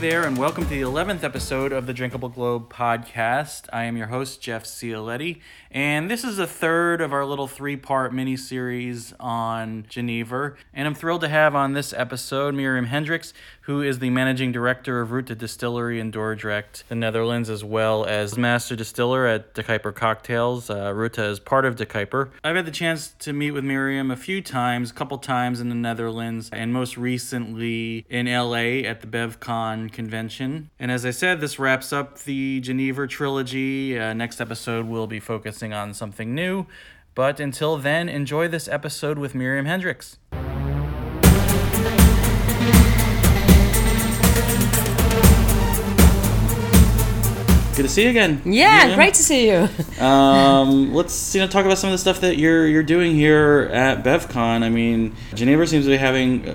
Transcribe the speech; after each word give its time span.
There, 0.00 0.24
and 0.24 0.38
welcome 0.38 0.64
to 0.64 0.70
the 0.70 0.80
11th 0.80 1.22
episode 1.24 1.72
of 1.72 1.86
the 1.86 1.92
Drinkable 1.92 2.30
Globe 2.30 2.72
podcast. 2.72 3.68
I 3.70 3.84
am 3.84 3.98
your 3.98 4.06
host, 4.06 4.40
Jeff 4.40 4.64
Cialetti, 4.64 5.40
and 5.72 6.10
this 6.10 6.24
is 6.24 6.36
the 6.36 6.46
third 6.48 7.00
of 7.00 7.12
our 7.12 7.24
little 7.24 7.46
three 7.46 7.76
part 7.76 8.12
mini 8.12 8.36
series 8.36 9.14
on 9.20 9.84
Genever. 9.88 10.56
And 10.74 10.88
I'm 10.88 10.94
thrilled 10.94 11.20
to 11.20 11.28
have 11.28 11.54
on 11.54 11.74
this 11.74 11.92
episode 11.92 12.54
Myriam 12.54 12.88
Hendrickx, 12.88 13.32
who 13.62 13.80
is 13.80 14.00
the 14.00 14.10
managing 14.10 14.50
director 14.50 15.00
of 15.00 15.10
Rutte 15.10 15.38
Distillery 15.38 16.00
in 16.00 16.10
Dordrecht, 16.10 16.82
the 16.88 16.96
Netherlands, 16.96 17.48
as 17.48 17.62
well 17.62 18.04
as 18.04 18.36
master 18.36 18.74
distiller 18.74 19.26
at 19.26 19.54
De 19.54 19.62
Kuyper 19.62 19.94
Cocktails. 19.94 20.70
Uh, 20.70 20.90
Rutte 20.90 21.30
is 21.30 21.38
part 21.38 21.64
of 21.64 21.76
De 21.76 21.86
Kuyper. 21.86 22.30
I've 22.42 22.56
had 22.56 22.66
the 22.66 22.72
chance 22.72 23.14
to 23.20 23.32
meet 23.32 23.52
with 23.52 23.62
Myriam 23.62 24.12
a 24.12 24.16
few 24.16 24.42
times, 24.42 24.90
a 24.90 24.94
couple 24.94 25.18
times 25.18 25.60
in 25.60 25.68
the 25.68 25.76
Netherlands, 25.76 26.50
and 26.52 26.72
most 26.72 26.96
recently 26.96 28.04
in 28.08 28.26
LA 28.26 28.88
at 28.88 29.02
the 29.02 29.06
BevCon 29.06 29.92
convention. 29.92 30.70
And 30.80 30.90
as 30.90 31.06
I 31.06 31.12
said, 31.12 31.40
this 31.40 31.60
wraps 31.60 31.92
up 31.92 32.18
the 32.24 32.60
Genever 32.60 33.08
trilogy. 33.08 33.96
Uh, 33.96 34.14
next 34.14 34.40
episode, 34.40 34.86
we'll 34.86 35.06
be 35.06 35.20
focusing 35.60 35.72
on 35.74 35.92
something 35.92 36.34
new. 36.34 36.66
But 37.14 37.38
until 37.38 37.76
then, 37.76 38.08
enjoy 38.08 38.48
this 38.48 38.66
episode 38.68 39.18
with 39.18 39.34
Myriam 39.34 39.66
Hendrickx. 39.66 40.16
Good 47.76 47.84
to 47.84 47.88
see 47.88 48.02
you 48.04 48.10
again. 48.10 48.42
Yeah, 48.44 48.88
Myriam. 48.90 48.94
great 48.96 49.14
to 49.14 49.22
see 49.22 49.48
you. 49.50 49.68
Um, 50.00 50.94
let's 50.94 51.34
you 51.34 51.42
know 51.42 51.46
talk 51.46 51.66
about 51.66 51.76
some 51.76 51.88
of 51.90 51.92
the 51.92 51.98
stuff 51.98 52.20
that 52.22 52.38
you're 52.38 52.66
you're 52.66 52.82
doing 52.82 53.14
here 53.14 53.68
at 53.70 54.02
BevCon. 54.02 54.62
I 54.62 54.70
mean, 54.70 55.14
Geneva 55.34 55.66
seems 55.66 55.84
to 55.84 55.90
be 55.90 55.98
having 55.98 56.48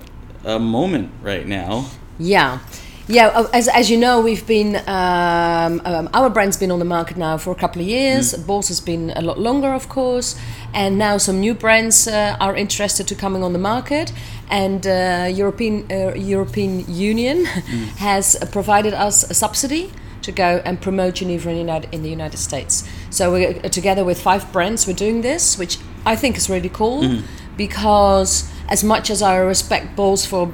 a, 0.43 0.55
a 0.55 0.59
moment 0.59 1.11
right 1.21 1.45
now. 1.45 1.87
yeah. 2.17 2.59
Yeah, 3.07 3.27
uh, 3.27 3.47
as, 3.53 3.67
as 3.67 3.91
you 3.91 3.97
know, 3.97 4.19
we've 4.19 4.47
been, 4.47 4.77
um, 4.87 5.79
um, 5.85 6.09
our 6.13 6.27
brand's 6.29 6.57
been 6.57 6.71
on 6.71 6.79
the 6.79 6.85
market 6.85 7.17
now 7.17 7.37
for 7.37 7.51
a 7.51 7.55
couple 7.55 7.81
of 7.81 7.87
years. 7.87 8.33
Mm. 8.33 8.43
Bols 8.45 8.67
has 8.69 8.81
been 8.81 9.11
a 9.15 9.21
lot 9.21 9.37
longer, 9.37 9.73
of 9.73 9.87
course. 9.89 10.35
And 10.73 10.97
now 10.97 11.17
some 11.19 11.39
new 11.39 11.53
brands 11.53 12.07
uh, 12.07 12.35
are 12.39 12.55
interested 12.55 13.07
to 13.07 13.15
coming 13.15 13.43
on 13.43 13.53
the 13.53 13.59
market. 13.59 14.11
And 14.49 14.87
uh, 14.87 15.29
European, 15.31 15.85
uh, 15.91 16.13
European 16.15 16.83
Union 16.91 17.45
Mm. 17.65 17.87
has 17.97 18.35
provided 18.51 18.93
us 18.93 19.23
a 19.29 19.33
subsidy 19.33 19.91
to 20.21 20.31
go 20.31 20.61
and 20.65 20.81
promote 20.81 21.15
Geneva 21.15 21.49
in 21.49 21.55
the 21.55 21.61
United, 21.61 21.93
in 21.93 22.01
the 22.03 22.09
United 22.09 22.37
States. 22.37 22.83
So 23.11 23.31
we're 23.31 23.49
uh, 23.63 23.69
together 23.69 24.03
with 24.03 24.19
five 24.21 24.51
brands, 24.51 24.87
we're 24.87 24.93
doing 24.93 25.21
this, 25.21 25.57
which 25.59 25.77
I 26.05 26.15
think 26.15 26.37
is 26.37 26.49
really 26.49 26.69
cool 26.69 27.01
Mm-hmm. 27.03 27.25
because 27.57 28.49
as 28.67 28.83
much 28.83 29.09
as 29.11 29.21
I 29.21 29.37
respect 29.37 29.95
Bols 29.95 30.25
for 30.25 30.51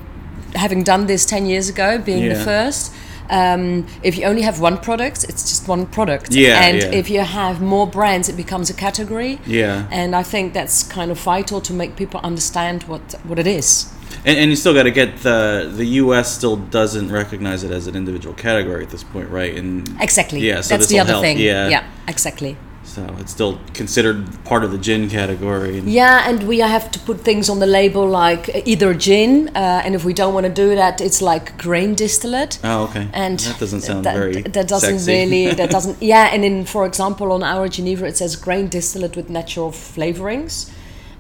having 0.56 0.84
done 0.84 1.08
this 1.08 1.26
10 1.26 1.46
years 1.46 1.70
ago, 1.70 1.98
being 1.98 2.30
the 2.30 2.36
first, 2.36 2.94
um, 3.32 3.88
if 4.04 4.18
you 4.18 4.26
only 4.26 4.42
have 4.42 4.60
one 4.60 4.78
product, 4.78 5.24
it's 5.24 5.44
just 5.44 5.68
one 5.68 5.86
product. 5.86 6.34
Yeah, 6.34 6.62
and 6.62 6.78
yeah. 6.78 6.92
if 6.92 7.10
you 7.10 7.22
have 7.22 7.62
more 7.62 7.88
brands, 7.88 8.28
it 8.28 8.36
becomes 8.36 8.70
a 8.70 8.74
category. 8.74 9.40
Yeah. 9.48 9.88
And 9.90 10.16
I 10.16 10.24
think 10.24 10.54
that's 10.54 10.84
kind 10.84 11.10
of 11.12 11.20
vital 11.20 11.62
to 11.62 11.74
make 11.74 11.96
people 11.96 12.20
understand 12.24 12.84
what, 12.84 13.02
what 13.24 13.40
it 13.40 13.48
is. 13.48 13.92
And, 14.26 14.38
and 14.38 14.50
you 14.50 14.58
still 14.58 14.74
got 14.74 14.84
to 14.84 14.92
get 14.92 15.18
the 15.20 15.72
the 15.74 15.86
U.S. 16.04 16.36
still 16.36 16.58
doesn't 16.58 17.10
recognize 17.10 17.64
it 17.64 17.72
as 17.72 17.88
an 17.88 17.96
individual 17.96 18.36
category 18.36 18.84
at 18.84 18.90
this 18.90 19.04
point, 19.04 19.30
right? 19.30 19.56
And 19.56 19.90
Exactly. 20.02 20.42
Yeah, 20.42 20.60
so 20.62 20.78
that's 20.78 20.90
the 20.90 21.00
other 21.00 21.14
help, 21.14 21.24
thing. 21.24 21.40
yeah. 21.40 21.70
yeah, 21.70 21.90
exactly. 22.08 22.58
So 22.84 23.08
it's 23.20 23.32
still 23.32 23.60
considered 23.74 24.28
part 24.44 24.64
of 24.64 24.72
the 24.72 24.78
gin 24.78 25.10
category. 25.10 25.80
Yeah, 25.80 26.28
and 26.28 26.44
we 26.44 26.60
have 26.60 26.92
to 26.92 27.00
put 27.00 27.22
things 27.22 27.50
on 27.50 27.60
the 27.60 27.66
label 27.68 28.08
like 28.08 28.50
either 28.66 28.94
gin, 28.94 29.50
uh, 29.56 29.82
and 29.86 29.96
if 29.96 30.04
we 30.04 30.14
don't 30.14 30.34
want 30.34 30.46
to 30.46 30.52
do 30.52 30.76
that, 30.76 31.00
it's 31.00 31.22
like 31.22 31.58
grain 31.58 31.96
distillate. 31.96 32.60
Oh, 32.64 32.86
okay. 32.86 33.08
And 33.14 33.40
that 33.40 33.60
doesn't 33.60 33.82
sound 33.82 34.06
that, 34.06 34.16
very. 34.16 34.42
That 34.42 34.68
doesn't 34.68 35.00
sexy. 35.00 35.12
really. 35.12 35.54
That 35.54 35.70
doesn't. 35.78 36.02
Yeah, 36.02 36.34
and 36.34 36.44
in 36.44 36.66
for 36.66 36.86
example 36.86 37.32
on 37.32 37.44
our 37.44 37.70
Geneva 37.70 38.06
it 38.06 38.18
says 38.18 38.36
grain 38.36 38.68
distillate 38.68 39.16
with 39.16 39.30
natural 39.30 39.72
flavorings, 39.72 40.70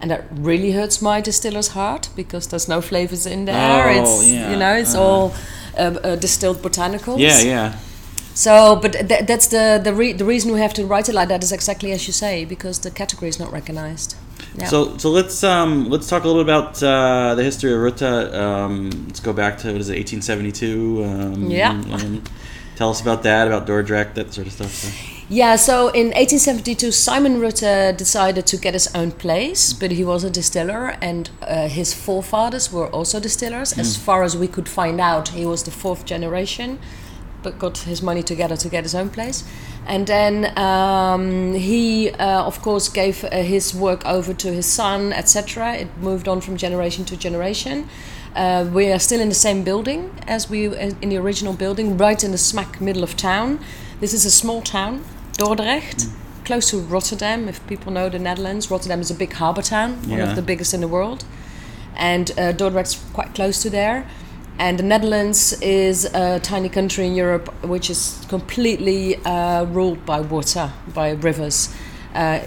and 0.02 0.12
that 0.12 0.26
really 0.32 0.72
hurts 0.72 1.02
my 1.02 1.22
distiller's 1.22 1.70
heart 1.70 2.10
because 2.16 2.48
there's 2.48 2.68
no 2.68 2.82
flavors 2.82 3.26
in 3.26 3.46
there. 3.46 3.88
Oh, 3.88 4.02
it's 4.02 4.28
yeah, 4.28 4.52
you 4.52 4.58
know 4.58 4.74
it's 4.74 4.96
uh. 4.96 5.02
all 5.02 5.34
uh, 5.78 5.84
uh, 6.04 6.16
distilled 6.18 6.58
botanicals. 6.58 7.20
yeah, 7.20 7.40
yeah. 7.40 7.80
So, 8.34 8.76
but 8.78 8.94
th- 8.94 9.26
that's 9.26 9.48
the 9.48 9.80
the, 9.84 9.94
re- 9.94 10.14
the 10.14 10.26
reason 10.26 10.52
we 10.54 10.60
have 10.60 10.74
to 10.76 10.86
write 10.86 11.10
it 11.10 11.14
like 11.14 11.28
that 11.30 11.44
is 11.44 11.52
exactly 11.52 11.92
as 11.92 12.08
you 12.08 12.14
say 12.14 12.46
because 12.46 12.80
the 12.80 12.92
category 12.92 13.30
is 13.30 13.40
not 13.40 13.52
recognized. 13.52 14.16
Yeah. 14.56 14.66
So 14.68 14.98
so 14.98 15.10
let's 15.10 15.44
um 15.44 15.90
let's 15.90 16.08
talk 16.10 16.24
a 16.24 16.28
little 16.28 16.44
bit 16.44 16.52
about 16.54 16.82
uh, 16.84 17.36
the 17.36 17.44
history 17.44 17.72
of 17.74 17.80
Rutte. 17.80 18.34
Um, 18.34 18.90
let's 19.08 19.20
go 19.20 19.34
back 19.34 19.58
to 19.60 19.72
what 19.72 19.82
is 19.82 19.90
it, 19.90 19.98
1872? 19.98 21.04
Um, 21.04 21.50
Yeah. 21.52 21.82
tell 22.76 22.90
us 22.90 23.02
about 23.02 23.24
that, 23.24 23.48
about 23.48 23.68
Dordrecht, 23.68 24.14
that 24.16 24.34
sort 24.34 24.48
of 24.48 24.54
stuff. 24.54 24.72
So. 24.72 24.90
Yeah, 25.30 25.56
so 25.56 25.88
in 25.90 26.08
1872, 26.08 26.92
Simon 26.92 27.40
Rutte 27.40 27.96
decided 27.96 28.46
to 28.48 28.58
get 28.58 28.74
his 28.74 28.94
own 28.94 29.12
place, 29.12 29.72
but 29.72 29.92
he 29.92 30.04
was 30.04 30.26
a 30.26 30.30
distiller, 30.30 30.98
and 31.02 31.30
uh, 31.42 31.70
his 31.70 31.94
forefathers 31.94 32.70
were 32.74 32.88
also 32.88 33.18
distillers. 33.22 33.72
As 33.78 33.96
far 33.96 34.24
as 34.24 34.36
we 34.36 34.48
could 34.50 34.68
find 34.68 35.00
out, 35.00 35.30
he 35.30 35.46
was 35.46 35.64
the 35.64 35.72
fourth 35.72 36.04
generation, 36.04 36.80
but 37.44 37.58
got 37.60 37.80
his 37.80 38.02
money 38.02 38.24
together 38.24 38.56
to 38.58 38.70
get 38.70 38.84
his 38.84 38.96
own 38.96 39.10
place. 39.10 39.44
And 39.88 40.06
then 40.08 40.58
um, 40.58 41.54
he, 41.54 42.12
uh, 42.12 42.44
of 42.44 42.62
course, 42.62 42.88
gave 42.88 43.24
uh, 43.24 43.38
his 43.38 43.74
work 43.74 44.06
over 44.06 44.34
to 44.34 44.54
his 44.54 44.66
son, 44.66 45.12
etc. 45.14 45.74
It 45.74 45.98
moved 45.98 46.28
on 46.28 46.42
from 46.42 46.58
generation 46.58 47.06
to 47.06 47.18
generation. 47.18 47.88
Uh, 48.36 48.70
we 48.72 48.92
are 48.92 49.00
still 49.00 49.20
in 49.20 49.28
the 49.30 49.36
same 49.36 49.64
building 49.64 50.10
as 50.28 50.50
we 50.50 50.66
in 50.78 51.10
the 51.10 51.18
original 51.18 51.54
building, 51.54 51.98
right 51.98 52.24
in 52.24 52.32
the 52.32 52.38
smack 52.38 52.80
middle 52.80 53.04
of 53.04 53.18
town. 53.18 53.60
This 54.00 54.14
is 54.14 54.26
a 54.26 54.32
small 54.32 54.62
town, 54.62 55.04
Dordrecht, 55.34 56.08
close 56.46 56.70
to 56.70 56.80
Rotterdam. 56.80 57.50
If 57.50 57.66
people 57.68 57.92
know 57.92 58.08
the 58.08 58.20
Netherlands, 58.20 58.72
Rotterdam 58.72 59.02
is 59.02 59.12
a 59.12 59.16
big 59.16 59.34
harbour 59.34 59.62
town, 59.62 59.98
one 60.08 60.20
of 60.22 60.36
the 60.36 60.42
biggest 60.42 60.74
in 60.74 60.82
the 60.82 60.88
world, 60.88 61.26
and 61.96 62.32
uh, 62.32 62.54
Dordrecht's 62.54 63.04
quite 63.14 63.36
close 63.36 63.62
to 63.64 63.70
there. 63.70 64.08
And 64.62 64.78
the 64.78 64.84
Netherlands 64.84 65.54
is 65.64 66.06
a 66.06 66.40
tiny 66.40 66.70
country 66.70 67.08
in 67.08 67.16
Europe 67.16 67.52
which 67.64 67.90
is 67.90 68.24
completely 68.30 69.16
uh, 69.26 69.66
ruled 69.66 70.06
by 70.06 70.22
water, 70.22 70.72
by 70.94 71.14
rivers. 71.14 71.74
Uh, 72.14 72.42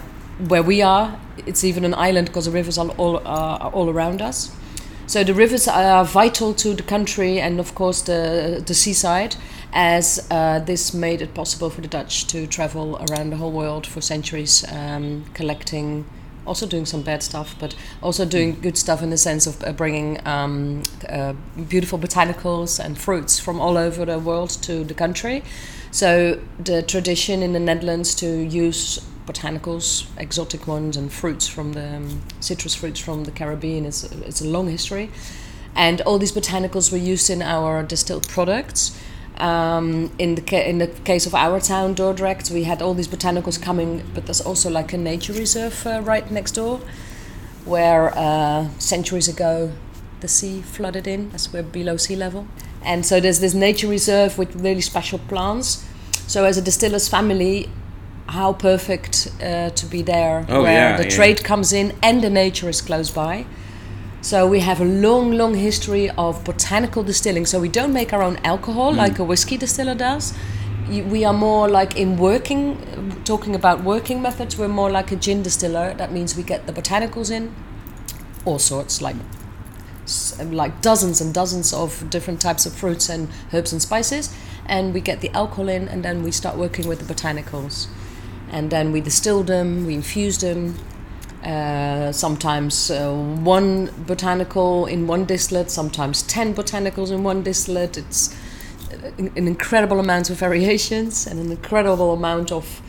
where 0.47 0.63
we 0.63 0.81
are, 0.81 1.19
it's 1.45 1.65
even 1.65 1.83
an 1.83 1.93
island 1.93 2.27
because 2.27 2.45
the 2.45 2.51
rivers 2.51 2.77
are 2.77 2.87
all, 2.91 3.17
uh, 3.17 3.57
are 3.59 3.71
all 3.71 3.89
around 3.89 4.21
us. 4.21 4.55
So 5.07 5.25
the 5.25 5.33
rivers 5.33 5.67
are 5.67 6.05
vital 6.05 6.53
to 6.53 6.73
the 6.73 6.83
country 6.83 7.41
and, 7.41 7.59
of 7.59 7.75
course, 7.75 8.01
the 8.03 8.63
the 8.65 8.73
seaside, 8.73 9.35
as 9.73 10.25
uh, 10.31 10.59
this 10.59 10.93
made 10.93 11.21
it 11.21 11.33
possible 11.33 11.69
for 11.69 11.81
the 11.81 11.89
Dutch 11.89 12.27
to 12.27 12.47
travel 12.47 12.95
around 13.09 13.31
the 13.31 13.37
whole 13.37 13.51
world 13.51 13.85
for 13.85 13.99
centuries, 14.01 14.63
um, 14.71 15.25
collecting, 15.33 16.05
also 16.45 16.65
doing 16.65 16.85
some 16.85 17.01
bad 17.01 17.23
stuff, 17.23 17.55
but 17.59 17.75
also 18.01 18.25
doing 18.25 18.59
good 18.61 18.77
stuff 18.77 19.01
in 19.01 19.09
the 19.09 19.17
sense 19.17 19.47
of 19.47 19.63
uh, 19.63 19.71
bringing 19.71 20.25
um, 20.27 20.83
uh, 21.09 21.33
beautiful 21.69 21.99
botanicals 21.99 22.83
and 22.83 22.97
fruits 22.97 23.39
from 23.39 23.59
all 23.59 23.77
over 23.77 24.05
the 24.05 24.19
world 24.19 24.49
to 24.49 24.83
the 24.83 24.93
country. 24.93 25.43
So 25.91 26.41
the 26.59 26.81
tradition 26.81 27.41
in 27.41 27.53
the 27.53 27.59
Netherlands 27.59 28.15
to 28.15 28.27
use 28.27 28.99
botanicals, 29.25 30.05
exotic 30.17 30.67
ones, 30.67 30.97
and 30.97 31.11
fruits 31.11 31.47
from 31.47 31.73
the 31.73 31.95
um, 31.95 32.21
citrus 32.39 32.75
fruits 32.75 32.99
from 32.99 33.23
the 33.23 33.31
Caribbean 33.31 33.85
is 33.85 34.03
it's 34.03 34.41
a 34.41 34.47
long 34.47 34.69
history, 34.69 35.09
and 35.75 36.01
all 36.01 36.19
these 36.19 36.31
botanicals 36.31 36.91
were 36.91 36.97
used 36.97 37.29
in 37.29 37.41
our 37.41 37.83
distilled 37.83 38.27
products. 38.27 38.97
Um, 39.37 40.11
in 40.17 40.35
the 40.35 40.41
ca- 40.41 40.63
in 40.69 40.77
the 40.77 40.87
case 40.87 41.25
of 41.25 41.35
our 41.35 41.59
town 41.59 41.93
Dordrecht, 41.95 42.49
we 42.51 42.63
had 42.63 42.81
all 42.81 42.93
these 42.93 43.07
botanicals 43.09 43.61
coming, 43.61 44.01
but 44.13 44.25
there's 44.27 44.41
also 44.41 44.69
like 44.69 44.93
a 44.93 44.97
nature 44.97 45.33
reserve 45.33 45.85
uh, 45.85 46.01
right 46.01 46.29
next 46.31 46.51
door, 46.55 46.79
where 47.65 48.13
uh, 48.17 48.69
centuries 48.79 49.27
ago 49.27 49.71
the 50.21 50.27
sea 50.29 50.61
flooded 50.61 51.05
in 51.07 51.31
as 51.33 51.51
we're 51.51 51.63
below 51.63 51.97
sea 51.97 52.15
level. 52.15 52.47
And 52.83 53.05
so 53.05 53.19
there's 53.19 53.39
this 53.39 53.53
nature 53.53 53.87
reserve 53.87 54.37
with 54.37 54.55
really 54.55 54.81
special 54.81 55.19
plants. 55.19 55.83
So 56.27 56.45
as 56.45 56.57
a 56.57 56.61
distiller's 56.61 57.09
family, 57.09 57.69
how 58.27 58.53
perfect 58.53 59.31
uh, 59.41 59.69
to 59.71 59.85
be 59.87 60.01
there, 60.01 60.45
Oh, 60.47 60.63
where 60.63 60.71
yeah, 60.91 60.97
the 60.97 61.03
yeah. 61.03 61.09
trade 61.09 61.43
comes 61.43 61.73
in 61.73 61.93
and 62.01 62.23
the 62.23 62.29
nature 62.29 62.69
is 62.69 62.81
close 62.81 63.11
by. 63.11 63.45
So 64.25 64.47
we 64.47 64.61
have 64.61 64.81
a 64.81 64.85
long, 64.85 65.33
long 65.33 65.53
history 65.53 66.09
of 66.09 66.43
botanical 66.43 67.03
distilling. 67.03 67.45
So 67.45 67.59
we 67.59 67.69
don't 67.69 67.93
make 67.93 68.11
our 68.11 68.23
own 68.23 68.37
alcohol 68.43 68.91
Mm. 68.91 68.97
like 68.97 69.19
a 69.19 69.23
whiskey 69.23 69.55
distiller 69.55 69.93
does. 69.93 70.33
We 70.89 71.23
are 71.25 71.33
more 71.33 71.69
like 71.69 71.95
in 71.95 72.17
working, 72.17 72.77
talking 73.23 73.53
about 73.53 73.83
working 73.83 74.23
methods. 74.23 74.57
We're 74.57 74.75
more 74.81 74.89
like 74.89 75.11
a 75.11 75.15
gin 75.15 75.43
distiller. 75.43 75.93
That 75.93 76.11
means 76.11 76.35
we 76.35 76.41
get 76.41 76.65
the 76.65 76.73
botanicals 76.73 77.29
in, 77.29 77.51
all 78.45 78.57
sorts, 78.57 78.99
like 78.99 79.15
like 80.61 80.73
dozens 80.81 81.21
and 81.21 81.31
dozens 81.33 81.71
of 81.73 82.09
different 82.09 82.39
types 82.41 82.65
of 82.65 82.73
fruits 82.73 83.09
and 83.09 83.27
herbs 83.53 83.71
and 83.73 83.81
spices, 83.81 84.29
and 84.65 84.93
we 84.93 85.01
get 85.01 85.21
the 85.21 85.31
alcohol 85.33 85.69
in, 85.69 85.87
and 85.87 86.03
then 86.03 86.23
we 86.23 86.31
start 86.31 86.57
working 86.57 86.87
with 86.87 86.99
the 86.99 87.13
botanicals, 87.13 87.87
and 88.51 88.69
then 88.69 88.91
we 88.91 89.01
distill 89.01 89.43
them, 89.43 89.85
we 89.87 89.93
infuse 89.93 90.37
them. 90.39 90.75
Uh, 91.45 92.11
sometimes 92.11 92.89
uh, 92.89 93.13
one 93.43 93.91
botanical 94.07 94.87
in 94.87 95.05
one 95.05 95.25
distillate, 95.25 95.69
sometimes 95.69 96.23
ten 96.23 96.55
botanicals 96.55 97.11
in 97.11 97.23
one 97.23 97.43
distillate. 97.43 97.97
It's 97.97 98.35
an 99.19 99.31
an 99.35 99.47
incredible 99.47 99.99
amount 99.99 100.31
of 100.31 100.37
variations 100.37 101.27
and 101.27 101.39
an 101.39 101.51
incredible 101.51 102.13
amount 102.13 102.51
of 102.51 102.81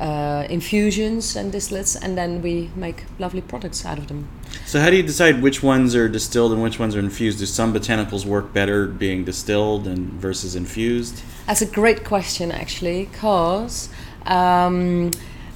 uh, 0.00 0.44
infusions 0.50 1.36
and 1.36 1.52
distillates, 1.52 1.96
and 2.02 2.18
then 2.18 2.42
we 2.42 2.70
make 2.74 3.04
lovely 3.20 3.42
products 3.42 3.84
out 3.84 3.98
of 3.98 4.08
them. 4.08 4.26
So, 4.66 4.80
how 4.80 4.90
do 4.90 4.96
you 4.96 5.04
decide 5.04 5.40
which 5.40 5.62
ones 5.62 5.94
are 5.94 6.08
distilled 6.08 6.52
and 6.52 6.62
which 6.62 6.80
ones 6.80 6.96
are 6.96 7.00
infused? 7.00 7.38
Do 7.38 7.46
some 7.46 7.72
botanicals 7.72 8.24
work 8.24 8.52
better 8.52 8.86
being 8.86 9.24
distilled 9.24 9.86
and 9.86 10.10
versus 10.14 10.56
infused? 10.56 11.22
That's 11.46 11.62
a 11.62 11.66
great 11.66 12.04
question, 12.04 12.50
actually, 12.50 13.06
because. 13.06 13.88
Um, 14.26 15.12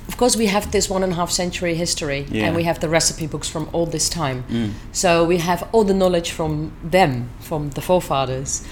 of 0.09 0.17
course, 0.17 0.37
we 0.37 0.47
have 0.47 0.71
this 0.71 0.89
one 0.91 1.03
and 1.03 1.13
a 1.13 1.17
half 1.17 1.31
century 1.31 1.75
history, 1.75 2.27
Yeah. 2.31 2.47
and 2.47 2.57
we 2.57 2.65
have 2.65 2.79
the 2.81 2.89
recipe 2.89 3.27
books 3.27 3.49
from 3.49 3.69
all 3.73 3.87
this 3.87 4.09
time. 4.09 4.45
So 4.93 5.25
we 5.25 5.39
have 5.39 5.67
all 5.73 5.85
the 5.85 5.95
knowledge 5.95 6.31
from 6.31 6.73
them, 6.91 7.29
from 7.41 7.71
the 7.71 7.81
forefathers. 7.81 8.63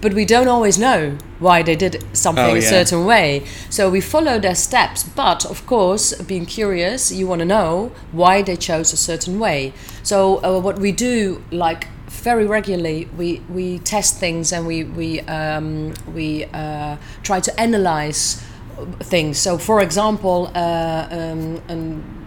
But 0.00 0.14
we 0.14 0.24
don't 0.24 0.46
always 0.46 0.78
know 0.78 1.18
why 1.40 1.62
they 1.62 1.74
did 1.74 2.04
something 2.12 2.44
Oh, 2.44 2.54
a 2.54 2.62
certain 2.62 3.04
way. 3.04 3.42
So 3.68 3.90
we 3.90 4.00
follow 4.00 4.38
their 4.38 4.54
steps. 4.54 5.02
But 5.02 5.44
of 5.44 5.66
course, 5.66 6.14
being 6.22 6.46
curious, 6.46 7.10
you 7.10 7.26
want 7.26 7.40
to 7.40 7.44
know 7.44 7.90
why 8.12 8.42
they 8.42 8.54
chose 8.56 8.92
a 8.92 8.96
certain 8.96 9.40
way. 9.40 9.72
So 10.04 10.36
uh, 10.44 10.60
what 10.60 10.78
we 10.78 10.92
do, 10.92 11.42
like 11.50 11.88
very 12.06 12.46
regularly, 12.46 13.08
we, 13.16 13.42
we 13.50 13.80
test 13.80 14.18
things 14.20 14.52
and 14.52 14.66
we 14.68 14.84
we 14.84 15.20
um, 15.22 15.94
we 16.14 16.44
uh, 16.54 16.96
try 17.24 17.40
to 17.40 17.60
analyze 17.60 18.40
things. 19.00 19.38
So, 19.38 19.58
for 19.58 19.80
example, 19.80 20.50
uh, 20.54 21.08
um, 21.10 21.62
um, 21.68 22.18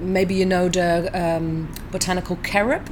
maybe 0.00 0.34
you 0.34 0.44
know 0.44 0.68
the 0.68 1.10
um, 1.14 1.72
botanical 1.90 2.36
carob. 2.36 2.88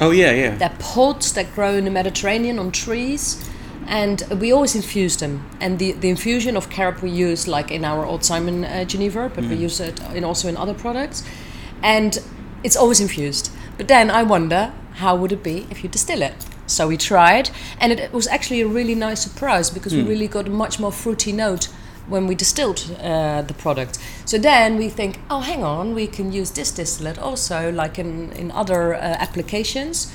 Oh 0.00 0.10
yeah, 0.10 0.32
yeah. 0.32 0.56
They're 0.56 0.76
pods 0.78 1.32
that 1.34 1.54
grow 1.54 1.74
in 1.74 1.84
the 1.84 1.90
Mediterranean 1.90 2.58
on 2.58 2.72
trees, 2.72 3.48
and 3.86 4.22
we 4.40 4.52
always 4.52 4.74
infuse 4.74 5.16
them. 5.16 5.48
And 5.60 5.78
the, 5.78 5.92
the 5.92 6.08
infusion 6.08 6.56
of 6.56 6.68
carob 6.70 6.98
we 6.98 7.10
use 7.10 7.46
like 7.46 7.70
in 7.70 7.84
our 7.84 8.04
Old 8.04 8.24
Simon 8.24 8.64
uh, 8.64 8.84
Geneva, 8.84 9.30
but 9.34 9.44
we 9.44 9.56
use 9.56 9.80
it 9.80 10.00
in 10.14 10.24
also 10.24 10.48
in 10.48 10.56
other 10.56 10.74
products, 10.74 11.22
and 11.82 12.18
it's 12.62 12.76
always 12.76 13.00
infused. 13.00 13.50
But 13.76 13.88
then 13.88 14.10
I 14.10 14.22
wonder 14.22 14.72
how 14.94 15.16
would 15.16 15.32
it 15.32 15.42
be 15.42 15.66
if 15.70 15.82
you 15.82 15.88
distill 15.88 16.22
it. 16.22 16.46
So 16.66 16.88
we 16.88 16.96
tried, 16.96 17.50
and 17.78 17.92
it, 17.92 18.12
was 18.12 18.26
actually 18.26 18.62
a 18.62 18.66
really 18.66 18.94
nice 18.94 19.20
surprise 19.20 19.68
because 19.68 19.94
we 19.94 20.02
really 20.02 20.28
got 20.28 20.46
a 20.46 20.50
much 20.50 20.80
more 20.80 20.90
fruity 20.90 21.30
note 21.30 21.68
when 22.06 22.26
we 22.26 22.34
distilled 22.34 22.90
uh, 23.00 23.42
the 23.42 23.54
product. 23.54 23.98
So 24.24 24.38
then 24.38 24.76
we 24.76 24.88
think, 24.88 25.18
oh, 25.30 25.40
hang 25.40 25.64
on, 25.64 25.94
we 25.94 26.06
can 26.06 26.32
use 26.32 26.50
this 26.50 26.70
distillate 26.70 27.18
also, 27.18 27.72
like 27.72 27.98
in, 27.98 28.32
in 28.32 28.50
other 28.50 28.94
uh, 28.94 28.98
applications. 28.98 30.12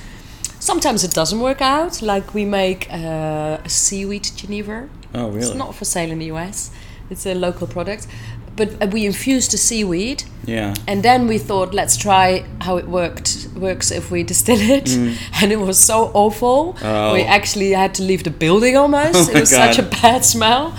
Sometimes 0.60 1.04
it 1.04 1.12
doesn't 1.12 1.40
work 1.40 1.62
out, 1.62 2.02
like 2.02 2.34
we 2.34 2.46
make 2.46 2.88
uh, 2.92 3.58
a 3.64 3.70
seaweed 3.70 4.30
Geneva. 4.36 4.90
Oh 5.14 5.30
really? 5.30 5.40
It's 5.40 5.56
not 5.56 5.74
for 5.74 5.86
sale 5.86 6.12
in 6.12 6.20
the 6.20 6.26
US, 6.26 6.72
it's 7.10 7.26
a 7.26 7.34
local 7.34 7.66
product. 7.66 8.08
But 8.56 8.84
uh, 8.84 8.88
we 8.88 9.06
infused 9.06 9.52
the 9.52 9.58
seaweed, 9.58 10.24
yeah. 10.46 10.76
and 10.86 11.02
then 11.02 11.28
we 11.28 11.38
thought, 11.38 11.74
let's 11.74 11.96
try 11.96 12.44
how 12.60 12.76
it 12.76 12.90
worked 12.90 13.48
works 13.56 13.90
if 13.90 14.12
we 14.12 14.24
distill 14.24 14.60
it. 14.60 14.90
And 15.42 15.52
it 15.54 15.60
was 15.60 15.80
so 15.80 16.12
awful. 16.14 16.74
Mm. 16.74 16.84
Oh. 16.84 17.14
We 17.14 17.22
actually 17.22 17.72
had 17.72 17.94
to 17.96 18.04
leave 18.04 18.24
the 18.26 18.32
building 18.32 18.76
almost. 18.76 19.16
Oh 19.16 19.32
it 19.32 19.40
was 19.40 19.50
such 19.50 19.80
a 19.80 19.84
bad 19.84 20.26
smell. 20.26 20.74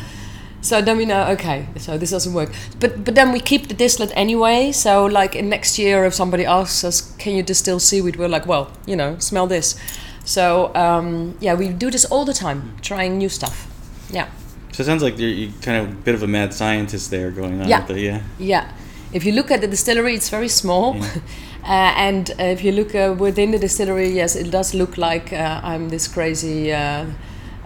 So 0.63 0.83
then 0.83 0.99
we 0.99 1.07
know, 1.07 1.27
okay, 1.31 1.67
so 1.79 1.97
this 1.97 2.11
doesn't 2.11 2.35
work. 2.35 2.53
But 2.79 3.05
but 3.05 3.15
then 3.15 3.33
we 3.33 3.41
keep 3.41 3.69
the 3.69 3.75
distillate 3.75 4.13
anyway. 4.15 4.73
So 4.73 5.07
like 5.07 5.35
in 5.35 5.49
next 5.49 5.79
year, 5.79 6.05
if 6.05 6.15
somebody 6.15 6.45
asks 6.45 6.85
us, 6.85 7.15
can 7.17 7.35
you 7.35 7.43
distill 7.43 7.81
seaweed? 7.81 8.17
We're 8.17 8.29
like, 8.29 8.47
well, 8.47 8.71
you 8.87 8.97
know, 8.97 9.19
smell 9.19 9.47
this. 9.47 9.79
So 10.25 10.75
um, 10.75 11.37
yeah, 11.41 11.55
we 11.55 11.69
do 11.69 11.91
this 11.91 12.05
all 12.05 12.25
the 12.25 12.35
time, 12.35 12.77
trying 12.83 13.19
new 13.19 13.29
stuff. 13.29 13.67
Yeah. 14.11 14.29
So 14.73 14.83
it 14.83 14.87
sounds 14.87 15.03
like 15.03 15.19
you're, 15.19 15.31
you're 15.31 15.53
kind 15.63 15.79
of 15.79 15.93
a 15.93 15.95
bit 15.95 16.15
of 16.15 16.23
a 16.23 16.29
mad 16.29 16.53
scientist 16.53 17.11
there 17.11 17.31
going 17.31 17.61
on. 17.61 17.69
Yeah. 17.69 17.87
With 17.87 17.97
it, 17.97 18.03
yeah. 18.03 18.23
Yeah. 18.39 18.73
If 19.13 19.25
you 19.25 19.33
look 19.33 19.51
at 19.51 19.61
the 19.61 19.67
distillery, 19.67 20.15
it's 20.15 20.29
very 20.29 20.49
small. 20.49 21.03
uh, 21.65 21.93
and 21.97 22.31
uh, 22.39 22.45
if 22.45 22.63
you 22.63 22.73
look 22.73 22.95
uh, 22.95 23.15
within 23.19 23.51
the 23.51 23.59
distillery, 23.59 24.11
yes, 24.11 24.37
it 24.37 24.51
does 24.51 24.75
look 24.75 24.97
like 24.97 25.33
uh, 25.33 25.61
I'm 25.65 25.89
this 25.89 26.07
crazy 26.07 26.73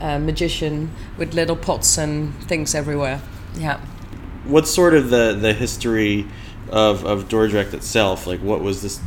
uh, 0.05 0.19
magician 0.19 0.91
with 1.19 1.35
little 1.35 1.57
pots 1.57 1.99
and 1.99 2.33
things 2.49 2.75
everywhere. 2.75 3.19
Yeah. 3.59 3.79
What's 4.53 4.71
sort 4.75 4.95
of 4.95 5.05
the 5.11 5.25
the 5.47 5.53
history 5.53 6.27
of 6.71 7.05
of 7.05 7.29
Dordrecht 7.29 7.73
itself? 7.75 8.27
Like, 8.27 8.41
what 8.51 8.61
was 8.61 8.81
this? 8.83 8.99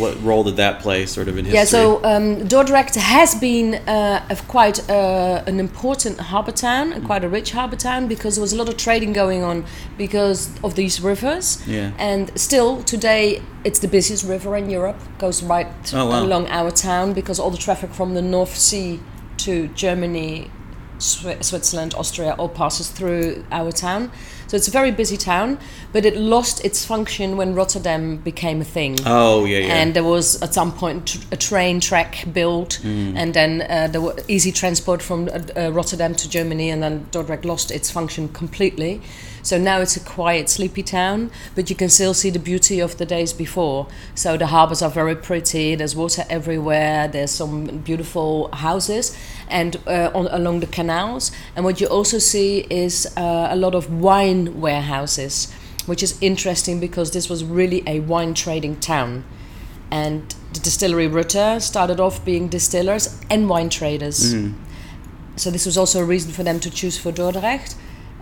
What 0.00 0.14
role 0.22 0.44
did 0.44 0.56
that 0.56 0.82
play, 0.82 1.06
sort 1.06 1.28
of 1.28 1.36
in 1.38 1.44
history? 1.44 1.58
Yeah, 1.58 1.64
so 1.66 2.04
um, 2.04 2.46
Dordrecht 2.48 2.94
has 2.96 3.34
been 3.34 3.74
uh, 3.88 4.20
a 4.30 4.36
quite 4.48 4.78
uh, 4.90 5.50
an 5.50 5.58
important 5.58 6.20
harbour 6.20 6.52
town, 6.52 6.92
and 6.92 7.04
quite 7.04 7.24
a 7.24 7.28
rich 7.28 7.50
harbour 7.52 7.76
town, 7.76 8.06
because 8.08 8.34
there 8.36 8.42
was 8.42 8.52
a 8.52 8.56
lot 8.56 8.68
of 8.68 8.76
trading 8.76 9.12
going 9.14 9.42
on 9.44 9.64
because 9.98 10.50
of 10.62 10.74
these 10.74 11.00
rivers. 11.00 11.58
Yeah. 11.66 11.90
And 11.98 12.30
still 12.38 12.82
today, 12.84 13.42
it's 13.64 13.80
the 13.80 13.88
busiest 13.88 14.24
river 14.24 14.56
in 14.56 14.70
Europe. 14.70 15.00
Goes 15.18 15.42
right 15.42 15.66
Oh, 15.92 16.06
wow. 16.06 16.22
along 16.22 16.46
our 16.48 16.70
town 16.70 17.12
because 17.14 17.42
all 17.42 17.50
the 17.50 17.62
traffic 17.66 17.90
from 17.94 18.14
the 18.14 18.22
North 18.22 18.56
Sea 18.56 19.00
to 19.44 19.68
Germany, 19.68 20.50
Swi- 20.98 21.42
Switzerland, 21.42 21.94
Austria, 21.94 22.34
all 22.38 22.48
passes 22.48 22.88
through 22.90 23.44
our 23.50 23.72
town. 23.72 24.10
So 24.46 24.56
it's 24.56 24.68
a 24.68 24.70
very 24.70 24.90
busy 24.92 25.16
town, 25.16 25.58
but 25.92 26.04
it 26.04 26.16
lost 26.16 26.64
its 26.64 26.84
function 26.84 27.36
when 27.36 27.54
Rotterdam 27.54 28.18
became 28.18 28.60
a 28.60 28.64
thing 28.64 28.98
Oh 29.06 29.44
yeah, 29.46 29.58
yeah. 29.58 29.74
and 29.74 29.94
there 29.94 30.04
was 30.04 30.40
at 30.42 30.54
some 30.54 30.70
point 30.72 31.06
tr- 31.08 31.18
a 31.32 31.36
train 31.36 31.80
track 31.80 32.24
built, 32.32 32.78
and 32.84 33.32
then 33.34 33.62
uh, 33.62 33.88
there 33.90 34.00
were 34.02 34.14
easy 34.28 34.52
transport 34.52 35.02
from 35.02 35.28
uh, 35.28 35.40
uh, 35.56 35.72
Rotterdam 35.72 36.14
to 36.14 36.28
Germany, 36.28 36.70
and 36.70 36.82
then 36.82 37.06
Dordrecht 37.10 37.44
lost 37.44 37.70
its 37.70 37.90
function 37.90 38.28
completely. 38.28 39.00
So 39.42 39.58
now 39.58 39.80
it's 39.80 39.96
a 39.96 40.00
quiet, 40.00 40.48
sleepy 40.48 40.82
town, 40.82 41.30
but 41.54 41.68
you 41.68 41.76
can 41.76 41.88
still 41.90 42.14
see 42.14 42.30
the 42.30 42.38
beauty 42.38 42.80
of 42.80 42.96
the 42.96 43.04
days 43.06 43.32
before. 43.34 43.86
So 44.14 44.36
the 44.38 44.46
harbors 44.46 44.80
are 44.82 44.90
very 44.90 45.16
pretty. 45.16 45.74
There's 45.74 45.94
water 45.96 46.24
everywhere. 46.30 47.08
There's 47.08 47.30
some 47.30 47.66
beautiful 47.84 48.48
houses, 48.52 49.14
and 49.48 49.76
uh, 49.86 50.10
on, 50.14 50.26
along 50.28 50.60
the 50.60 50.66
canals. 50.66 51.32
And 51.56 51.64
what 51.64 51.80
you 51.80 51.86
also 51.86 52.18
see 52.18 52.66
is 52.70 53.06
uh, 53.16 53.48
a 53.50 53.56
lot 53.56 53.74
of 53.74 53.92
wine 53.92 54.60
warehouses 54.60 55.52
which 55.86 56.02
is 56.02 56.18
interesting 56.20 56.80
because 56.80 57.10
this 57.10 57.28
was 57.28 57.44
really 57.44 57.82
a 57.86 58.00
wine 58.00 58.34
trading 58.34 58.76
town. 58.80 59.24
And 59.90 60.34
the 60.52 60.60
distillery 60.60 61.08
Rutte 61.08 61.60
started 61.60 62.00
off 62.00 62.24
being 62.24 62.48
distillers 62.48 63.20
and 63.30 63.48
wine 63.48 63.68
traders. 63.68 64.32
So 65.36 65.50
this 65.50 65.66
was 65.66 65.76
also 65.76 66.00
a 66.00 66.04
reason 66.04 66.32
for 66.32 66.42
them 66.42 66.60
to 66.60 66.70
choose 66.70 66.98
for 66.98 67.12
Dordrecht. 67.12 67.74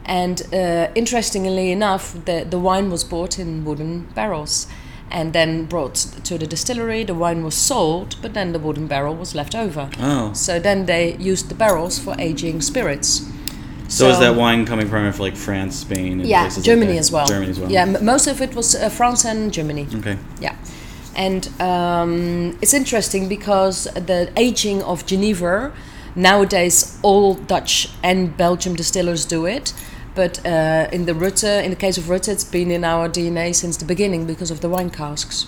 And 0.05 0.43
uh, 0.53 0.91
interestingly 0.95 1.71
enough, 1.71 2.13
the, 2.25 2.45
the 2.49 2.59
wine 2.59 2.91
was 2.91 3.05
bought 3.05 3.39
in 3.39 3.65
wooden 3.65 4.09
barrels 4.15 4.67
and 5.13 5.33
then 5.33 5.67
brought 5.67 5.95
to 6.25 6.39
the 6.39 6.47
distillery. 6.47 7.05
The 7.05 7.15
wine 7.15 7.45
was 7.45 7.55
sold, 7.55 8.17
but 8.23 8.35
then 8.35 8.53
the 8.53 8.59
wooden 8.59 8.87
barrel 8.87 9.15
was 9.15 9.35
left 9.35 9.55
over. 9.55 9.91
oh, 10.01 10.33
So 10.33 10.59
then 10.59 10.87
they 10.87 11.17
used 11.17 11.49
the 11.49 11.55
barrels 11.55 11.99
for 11.99 12.17
aging 12.19 12.63
spirits. 12.63 13.23
so, 13.89 14.09
is 14.09 14.19
that 14.19 14.35
wine 14.35 14.65
coming 14.65 14.89
from 14.89 15.13
like 15.19 15.37
France, 15.37 15.77
Spain, 15.77 16.21
and 16.21 16.29
Yeah, 16.29 16.43
places 16.43 16.59
like 16.59 16.65
Germany 16.65 16.99
as 16.99 17.13
well. 17.13 17.27
Germany 17.27 17.51
as 17.51 17.61
well. 17.61 17.71
Yeah, 17.71 17.85
most 17.85 18.27
of 18.27 18.41
it 18.41 18.55
was 18.55 18.75
uh, 18.75 18.89
France 18.89 19.25
and 19.27 19.53
Germany. 19.53 19.87
Okay. 19.95 20.17
Yeah. 20.41 20.57
And 21.15 21.49
um, 21.61 22.59
it's 22.63 22.73
interesting 22.73 23.29
because 23.29 23.85
the 23.85 24.33
aging 24.37 24.83
of 24.83 25.05
Geneva, 25.05 25.73
nowadays 26.17 26.99
all 27.03 27.35
Dutch 27.35 27.91
and 28.03 28.35
Belgium 28.37 28.75
distillers 28.75 29.27
do 29.27 29.45
it. 29.45 29.75
But 30.15 30.45
uh, 30.45 30.89
in 30.93 31.07
the 31.07 31.13
Rutte, 31.13 31.65
in 31.65 31.71
the 31.71 31.77
case 31.77 31.97
of 31.97 32.05
Rutte, 32.05 32.29
it's 32.29 32.45
been 32.45 32.71
in 32.71 32.85
our 32.85 33.09
DNA 33.09 33.55
since 33.55 33.77
the 33.77 33.85
beginning 33.87 34.27
because 34.27 34.51
of 34.51 34.61
the 34.61 34.69
wine 34.69 34.91
casks. 34.91 35.47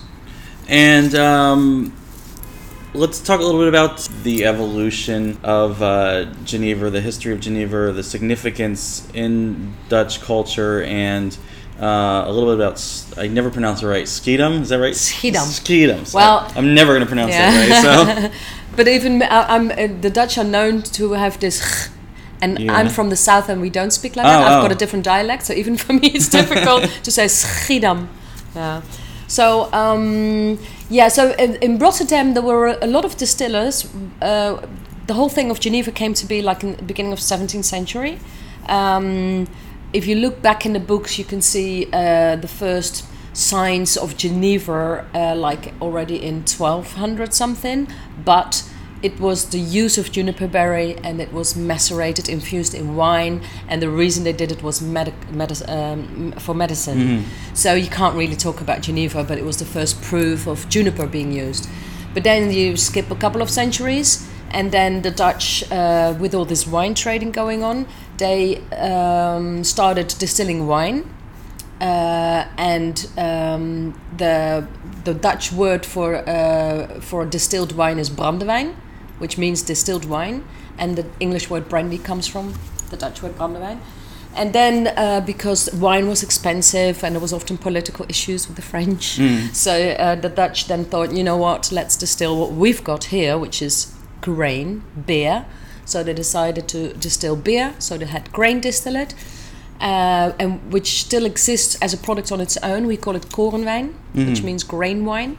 And 0.69 1.15
um, 1.15 1.93
let's 2.95 3.21
talk 3.21 3.41
a 3.41 3.43
little 3.45 3.61
bit 3.61 3.69
about 3.69 4.09
the 4.23 4.47
evolution 4.47 5.39
of 5.43 5.83
uh, 5.83 6.25
Geneva, 6.45 6.89
the 6.89 7.03
history 7.03 7.33
of 7.35 7.41
Geneva, 7.41 7.93
the 7.93 8.03
significance 8.03 9.07
in 9.13 9.75
Dutch 9.91 10.23
culture, 10.23 10.83
and 10.85 11.37
uh, 11.79 12.25
a 12.27 12.33
little 12.33 12.49
bit 12.57 12.65
about 12.65 12.83
I 13.19 13.27
never 13.29 13.51
pronounce 13.51 13.83
it 13.83 13.87
right, 13.87 14.05
Schiedam, 14.07 14.63
is 14.63 14.71
that 14.71 14.79
right? 14.79 14.95
Schiedam. 14.95 15.45
Schiedam. 15.61 16.07
So 16.07 16.17
Well- 16.17 16.51
I'm 16.57 16.75
never 16.75 16.93
going 16.93 17.01
to 17.03 17.07
pronounce 17.07 17.33
Yeah. 17.33 17.51
that 17.51 17.85
right. 17.85 18.31
So, 18.33 18.39
But 18.77 18.89
even 18.89 19.23
uh, 19.23 19.47
I'm, 19.49 19.71
uh, 19.71 19.87
the 20.01 20.11
Dutch 20.11 20.37
are 20.39 20.43
known 20.45 20.83
to 20.83 21.13
have 21.13 21.39
this. 21.39 21.91
And 22.45 22.59
Yeah. 22.59 22.79
I'm 22.79 22.89
from 22.89 23.09
the 23.11 23.17
south, 23.17 23.49
and 23.51 23.61
we 23.61 23.71
don't 23.71 23.93
speak 23.93 24.17
like 24.17 24.27
Oh, 24.27 24.31
that. 24.31 24.47
I've 24.47 24.59
oh. 24.59 24.63
got 24.63 24.73
a 24.73 24.81
different 24.83 25.05
dialect, 25.05 25.43
so 25.47 25.53
even 25.55 25.77
for 25.83 25.93
me, 25.93 26.09
it's 26.17 26.29
difficult 26.29 26.83
to 27.05 27.11
say 27.11 27.27
Schiedam. 27.27 28.07
Yeah. 28.55 28.81
So 29.27 29.45
um, 29.73 30.59
yeah, 30.91 31.09
so 31.09 31.23
in, 31.45 31.57
in 31.57 31.79
Rotterdam 31.79 32.35
there 32.35 32.43
were 32.43 32.79
a 32.83 32.87
lot 32.87 33.05
of 33.05 33.17
distillers. 33.17 33.87
Uh, 34.23 34.61
the 35.07 35.15
whole 35.15 35.29
thing 35.31 35.51
of 35.51 35.59
Geneva 35.61 35.91
came 35.93 36.15
to 36.15 36.27
be 36.27 36.43
like 36.43 36.63
in 36.67 36.77
the 36.77 36.83
beginning 36.83 37.13
of 37.13 37.19
17th 37.19 37.65
century. 37.65 38.19
Um, 38.69 39.47
if 39.93 40.07
you 40.07 40.17
look 40.17 40.43
back 40.43 40.67
in 40.67 40.73
the 40.73 40.81
books, 40.81 41.19
you 41.19 41.25
can 41.25 41.41
see 41.43 41.87
uh, 41.93 42.37
the 42.37 42.49
first 42.49 43.05
signs 43.33 43.97
of 43.97 44.17
Geneva, 44.17 45.05
uh, 45.15 45.35
like 45.37 45.73
already 45.81 46.17
in 46.17 46.43
1200 46.47 47.33
something. 47.35 47.89
But 48.25 48.63
it 49.05 49.21
was 49.21 49.51
the 49.51 49.59
use 49.59 49.99
of 49.99 50.11
juniper 50.11 50.49
berry 50.49 50.97
and 51.05 51.21
it 51.21 51.31
was 51.31 51.55
macerated, 51.55 52.27
infused 52.29 52.75
in 52.75 52.97
wine. 52.97 53.43
And 53.69 53.83
the 53.83 53.91
reason 53.91 54.25
they 54.25 54.33
did 54.33 54.51
it 54.51 54.63
was 54.63 54.81
um, 54.81 56.33
for 56.39 56.55
medicine. 56.55 57.25
So 57.53 57.75
you 57.75 57.89
can't 57.89 58.17
really 58.17 58.37
talk 58.37 58.63
about 58.63 58.81
Geneva, 58.81 59.23
but 59.23 59.37
it 59.37 59.45
was 59.45 59.59
the 59.59 59.67
first 59.67 60.01
proof 60.03 60.47
of 60.47 60.67
juniper 60.71 61.07
being 61.07 61.33
used. 61.33 61.69
But 62.15 62.25
then 62.25 62.51
you 62.51 62.77
skip 62.79 63.11
a 63.11 63.15
couple 63.15 63.43
of 63.43 63.51
centuries, 63.51 64.27
and 64.51 64.71
then 64.73 65.03
the 65.03 65.11
Dutch, 65.11 65.71
uh, 65.71 66.15
with 66.19 66.35
all 66.35 66.47
this 66.47 66.67
wine 66.67 66.95
trading 66.95 67.33
going 67.33 67.63
on, 67.63 67.87
they 68.17 68.59
um, 68.71 69.65
started 69.65 70.15
distilling 70.19 70.67
wine. 70.67 71.05
Uh, 71.81 72.47
and 72.57 73.07
um, 73.19 74.01
the 74.17 74.67
the 75.05 75.13
Dutch 75.13 75.53
word 75.53 75.85
for 75.85 76.15
uh, 76.27 77.01
for 77.01 77.27
distilled 77.27 77.73
wine 77.73 77.99
is 77.99 78.09
brandewijn, 78.09 78.75
which 79.19 79.39
means 79.39 79.63
distilled 79.63 80.05
wine, 80.05 80.43
and 80.79 80.97
the 80.97 81.05
English 81.21 81.51
word 81.51 81.69
brandy 81.69 81.99
comes 81.99 82.27
from 82.27 82.55
the 82.91 82.97
Dutch 82.97 83.23
word 83.23 83.37
brandewijn. 83.37 83.79
And 84.37 84.53
then, 84.53 84.89
uh, 84.97 85.21
because 85.25 85.71
wine 85.73 86.09
was 86.09 86.23
expensive 86.23 87.05
and 87.05 87.15
there 87.15 87.21
was 87.21 87.33
often 87.33 87.57
political 87.57 88.05
issues 88.09 88.49
with 88.49 88.57
the 88.57 88.63
French, 88.63 89.21
so 89.53 89.73
uh, 89.73 90.17
the 90.17 90.29
Dutch 90.29 90.67
then 90.67 90.85
thought, 90.85 91.13
you 91.13 91.23
know 91.23 91.37
what, 91.37 91.71
let's 91.71 91.97
distill 91.97 92.37
what 92.37 92.51
we've 92.53 92.83
got 92.83 93.05
here, 93.05 93.39
which 93.39 93.63
is 93.63 93.95
grain, 94.21 94.83
beer. 95.07 95.45
So 95.87 96.03
they 96.03 96.15
decided 96.15 96.67
to 96.69 96.95
distill 96.95 97.37
beer. 97.37 97.75
So 97.79 97.99
they 97.99 98.07
had 98.07 98.33
grain 98.33 98.61
distillate, 98.61 99.15
uh, 99.81 100.33
and 100.41 100.73
which 100.73 101.03
still 101.05 101.27
exists 101.27 101.77
as 101.83 101.93
a 101.95 101.99
product 101.99 102.33
on 102.33 102.41
its 102.41 102.57
own. 102.63 102.87
We 102.87 102.97
call 102.97 103.15
it 103.17 103.29
korenwijn, 103.29 103.93
which 104.15 104.43
means 104.43 104.65
grain 104.65 105.05
wine. 105.05 105.37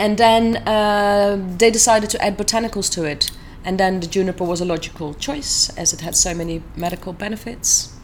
And 0.00 0.16
then 0.16 0.56
uh, 0.66 1.36
they 1.58 1.70
decided 1.70 2.08
to 2.10 2.24
add 2.24 2.38
botanicals 2.38 2.90
to 2.94 3.04
it. 3.04 3.30
And 3.62 3.78
then 3.78 4.00
the 4.00 4.06
juniper 4.06 4.44
was 4.44 4.62
a 4.62 4.64
logical 4.64 5.12
choice 5.12 5.68
as 5.76 5.92
it 5.92 6.00
had 6.00 6.16
so 6.16 6.32
many 6.34 6.62
medical 6.74 7.12
benefits. 7.12 7.94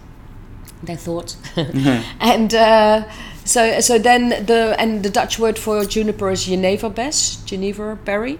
They 0.83 0.95
thought, 0.95 1.37
and 2.21 2.55
uh, 2.55 3.11
so 3.47 3.81
so 3.81 3.99
then 3.99 4.45
the 4.45 4.77
and 4.79 5.03
the 5.03 5.09
Dutch 5.09 5.39
word 5.39 5.59
for 5.59 5.87
juniper 5.87 6.31
is 6.31 6.47
Geneverbes, 6.47 7.43
Geneva 7.47 7.97
berry. 7.97 8.39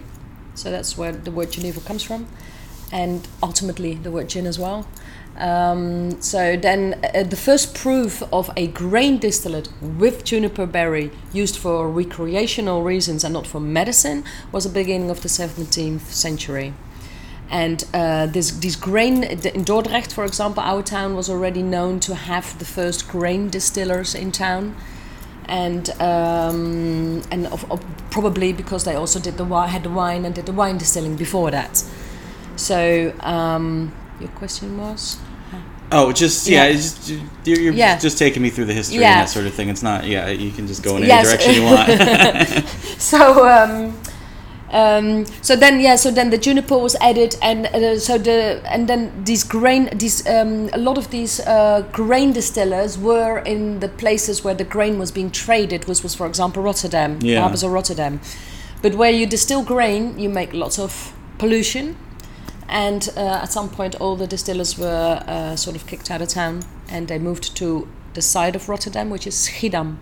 So 0.55 0.71
that's 0.71 0.99
where 0.99 1.13
the 1.13 1.31
word 1.31 1.51
Geneva 1.53 1.81
comes 1.81 2.03
from, 2.03 2.27
and 2.93 3.27
ultimately 3.43 3.95
the 3.95 4.11
word 4.11 4.29
gin 4.29 4.47
as 4.47 4.59
well. 4.59 4.87
Um, 5.39 6.21
so 6.23 6.57
then 6.57 6.99
uh, 7.15 7.23
the 7.23 7.37
first 7.37 7.75
proof 7.75 8.23
of 8.33 8.51
a 8.57 8.69
grain 8.69 9.19
distillate 9.19 9.69
with 9.83 10.25
juniper 10.25 10.65
berry 10.65 11.11
used 11.33 11.57
for 11.57 11.91
recreational 11.91 12.83
reasons 12.83 13.23
and 13.23 13.35
not 13.35 13.47
for 13.47 13.61
medicine 13.61 14.25
was 14.51 14.65
the 14.65 14.71
beginning 14.71 15.11
of 15.11 15.21
the 15.21 15.29
17th 15.29 16.01
century. 16.01 16.73
And 17.49 17.85
uh, 17.95 18.27
this, 18.27 18.51
these 18.51 18.77
grain, 18.77 19.23
in 19.23 19.65
Dordrecht, 19.65 20.13
for 20.13 20.25
example, 20.25 20.63
our 20.63 20.83
town 20.83 21.15
was 21.15 21.31
already 21.31 21.63
known 21.63 22.01
to 22.01 22.15
have 22.15 22.59
the 22.59 22.65
first 22.65 23.09
grain 23.09 23.51
distillers 23.51 24.15
in 24.15 24.33
town. 24.33 24.75
And 25.49 25.91
um, 26.01 27.23
and 27.31 27.47
of, 27.47 27.71
of 27.71 27.81
probably 28.11 28.53
because 28.53 28.83
they 28.83 28.97
also 28.97 29.21
did 29.21 29.37
the 29.37 29.45
had 29.45 29.85
the 29.85 29.91
wine 29.91 30.25
and 30.25 30.35
did 30.35 30.47
the 30.47 30.53
wine 30.53 30.77
distilling 30.77 31.15
before 31.15 31.53
that. 31.53 31.85
So 32.57 33.13
um, 33.21 33.93
your 34.21 34.31
question 34.31 34.79
was 34.79 35.19
Oh, 35.93 36.11
just 36.13 36.49
yeah, 36.49 36.67
Yeah. 36.67 36.73
just, 36.73 37.09
you're, 37.45 37.61
you're 37.61 37.73
Yeah. 37.73 37.99
just 37.99 38.19
taking 38.19 38.43
me 38.43 38.51
through 38.51 38.65
the 38.67 38.73
history 38.75 38.99
Yeah. 39.01 39.13
and 39.13 39.21
that 39.21 39.29
sort 39.33 39.47
of 39.47 39.55
thing. 39.55 39.69
It's 39.69 39.83
not 39.85 40.05
yeah, 40.05 40.29
you 40.29 40.51
can 40.51 40.67
just 40.67 40.83
go 40.83 40.97
in 40.97 41.05
any 41.05 41.09
Yes. 41.09 41.27
direction 41.27 41.55
you 41.55 41.63
want. 41.63 42.69
so 42.99 43.47
um, 43.49 43.95
um, 44.73 45.25
so 45.43 45.55
then 45.55 45.79
yeah 45.81 45.95
so 45.95 46.11
then 46.11 46.31
the 46.31 46.39
juniper 46.39 46.77
was 46.77 46.97
added 47.01 47.37
and 47.41 47.67
uh, 47.67 47.99
so 48.01 48.19
the 48.19 48.61
and 48.69 48.89
then 48.89 49.13
these 49.25 49.45
grain 49.45 49.89
these 49.95 50.27
um, 50.27 50.69
a 50.73 50.79
lot 50.79 50.99
of 50.99 51.11
these 51.11 51.39
uh, 51.41 51.83
grain 51.93 52.33
distillers 52.33 52.99
were 52.99 53.39
in 53.39 53.79
the 53.79 53.89
places 53.89 54.43
where 54.43 54.55
the 54.55 54.65
grain 54.65 54.99
was 54.99 55.13
being 55.13 55.31
traded 55.31 55.85
which 55.87 56.03
was 56.03 56.17
for 56.17 56.27
example 56.27 56.63
Rotterdam 56.65 57.21
Yeah. 57.23 57.41
harbors 57.43 57.63
of 57.63 57.71
Rotterdam 57.71 58.21
but 58.83 58.97
where 58.97 59.13
you 59.13 59.25
distill 59.25 59.63
grain 59.63 60.19
you 60.19 60.29
make 60.29 60.53
lots 60.53 60.81
of 60.81 61.13
pollution 61.39 61.97
and 62.69 63.09
uh, 63.17 63.41
at 63.43 63.53
some 63.53 63.69
point 63.69 63.95
all 63.97 64.17
the 64.17 64.27
distillers 64.27 64.79
were 64.79 65.23
uh, 65.27 65.57
sort 65.57 65.77
of 65.77 65.87
kicked 65.87 66.11
out 66.11 66.21
of 66.21 66.29
town 66.29 66.63
and 66.89 67.09
they 67.09 67.19
moved 67.19 67.57
to 67.57 67.89
the 68.15 68.23
side 68.23 68.57
of 68.57 68.69
Rotterdam 68.69 69.11
which 69.11 69.27
is 69.27 69.49
Schiedam 69.49 69.99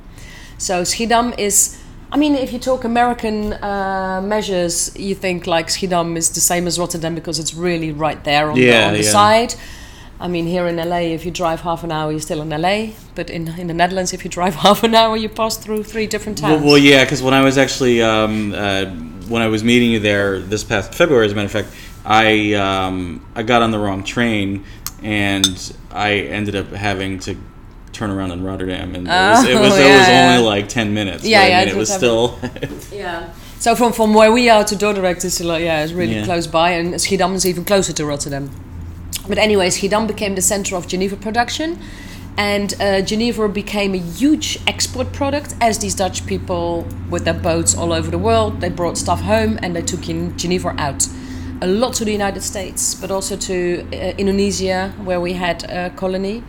so 0.59 0.83
Schiedam 0.83 1.39
is, 1.39 1.79
I 2.13 2.17
mean, 2.17 2.35
if 2.35 2.53
you 2.53 2.59
talk 2.59 2.85
American 2.85 3.53
uh, 3.55 4.21
measures, 4.23 4.97
you 4.97 5.15
think 5.15 5.47
like 5.47 5.69
Schiedam 5.69 6.17
is 6.17 6.31
the 6.31 6.41
same 6.41 6.67
as 6.67 6.79
Rotterdam 6.79 7.15
because 7.15 7.39
it's 7.39 7.55
really 7.55 7.93
right 7.93 8.23
there 8.25 8.51
on 8.51 8.55
the, 8.57 8.65
Yeah, 8.65 8.89
on 8.89 8.93
the 8.95 9.03
yeah. 9.03 9.11
side. 9.11 9.55
I 10.21 10.29
mean, 10.29 10.47
here 10.47 10.67
in 10.67 10.77
LA, 10.77 10.99
if 10.99 11.25
you 11.25 11.33
drive 11.33 11.61
half 11.63 11.83
an 11.83 11.91
hour, 11.91 12.11
you're 12.11 12.21
still 12.21 12.41
in 12.41 12.51
LA. 12.51 12.91
But 13.15 13.31
in, 13.31 13.49
in 13.59 13.67
the 13.67 13.75
Netherlands, 13.75 14.13
if 14.13 14.25
you 14.25 14.31
drive 14.31 14.55
half 14.67 14.85
an 14.85 14.95
hour, 14.95 15.17
you 15.17 15.29
pass 15.29 15.57
through 15.57 15.83
three 15.83 16.07
different 16.07 16.41
well, 16.41 16.53
towns. 16.53 16.65
well, 16.65 16.79
yeah, 16.79 17.05
because 17.05 17.23
when 17.23 17.35
I 17.35 17.43
was 17.43 17.59
actually 17.59 18.01
um, 18.01 18.55
uh, 18.55 18.87
when 19.29 19.43
I 19.43 19.49
was 19.49 19.65
meeting 19.65 19.91
you 19.91 20.01
there 20.01 20.39
this 20.39 20.63
past 20.63 20.95
February, 20.95 21.27
as 21.27 21.33
a 21.33 21.35
matter 21.35 21.47
of 21.47 21.53
fact, 21.53 21.69
I 22.05 22.53
um, 22.55 23.25
I 23.35 23.43
got 23.43 23.63
on 23.63 23.71
the 23.71 23.79
wrong 23.79 24.05
train 24.05 24.65
and 25.03 25.73
I 25.91 26.13
ended 26.15 26.57
up 26.57 26.69
having 26.71 27.19
to 27.21 27.37
turn 27.93 28.11
around 28.11 28.33
in 28.33 28.43
Rotterdam, 28.43 28.95
and 28.95 29.07
it 29.07 29.11
was 29.11 29.45
it 29.47 29.55
was, 29.61 29.73
Oh, 29.73 29.77
it 29.77 29.99
was 29.99 30.09
yeah. 30.09 30.33
only 30.37 30.45
like 30.47 30.69
ten 30.69 30.93
minutes. 30.95 31.25
Yeah, 31.25 31.43
but 31.47 31.53
I 31.53 31.65
mean, 31.67 31.75
it 31.75 31.79
was 31.79 31.93
still. 31.93 32.39
Yeah. 32.93 33.33
So 33.59 33.75
from, 33.75 33.95
from 33.95 34.13
where 34.13 34.31
we 34.31 34.51
are 34.51 34.63
to 34.65 34.75
Dordrecht 34.77 35.25
is 35.25 35.41
like, 35.41 35.63
yeah, 35.65 35.83
it's 35.85 35.93
really 35.95 36.17
Yeah. 36.17 36.25
close 36.27 36.47
by, 36.47 36.71
and 36.73 36.93
Schiedam 36.95 37.33
is 37.35 37.47
even 37.47 37.65
closer 37.65 37.95
to 37.95 38.05
Rotterdam. 38.05 38.51
But 39.27 39.39
anyway, 39.39 39.69
Schiedam 39.71 40.07
became 40.07 40.35
the 40.35 40.43
center 40.43 40.77
of 40.77 40.87
Geneva 40.87 41.17
production, 41.17 41.79
and 42.37 42.75
uh, 42.79 43.01
Geneva 43.01 43.49
became 43.49 43.95
a 43.95 43.99
huge 43.99 44.59
export 44.67 45.13
product 45.15 45.55
as 45.63 45.79
these 45.79 45.95
Dutch 45.95 46.27
people, 46.27 46.87
with 47.09 47.25
their 47.25 47.33
boats 47.33 47.75
all 47.75 47.93
over 47.93 48.11
the 48.11 48.19
world, 48.19 48.61
they 48.61 48.69
brought 48.69 48.99
stuff 48.99 49.23
home 49.23 49.59
and 49.63 49.75
they 49.75 49.83
took 49.83 50.09
in 50.11 50.37
Geneva 50.37 50.75
out. 50.77 51.07
A 51.65 51.67
lot 51.67 51.95
to 51.95 52.05
the 52.05 52.13
United 52.13 52.43
States, 52.43 52.95
but 52.95 53.11
also 53.11 53.37
to 53.37 53.55
uh, 53.93 53.97
Indonesia, 54.19 54.93
where 55.03 55.19
we 55.19 55.33
had 55.33 55.65
a 55.71 55.89
colony, 55.97 56.43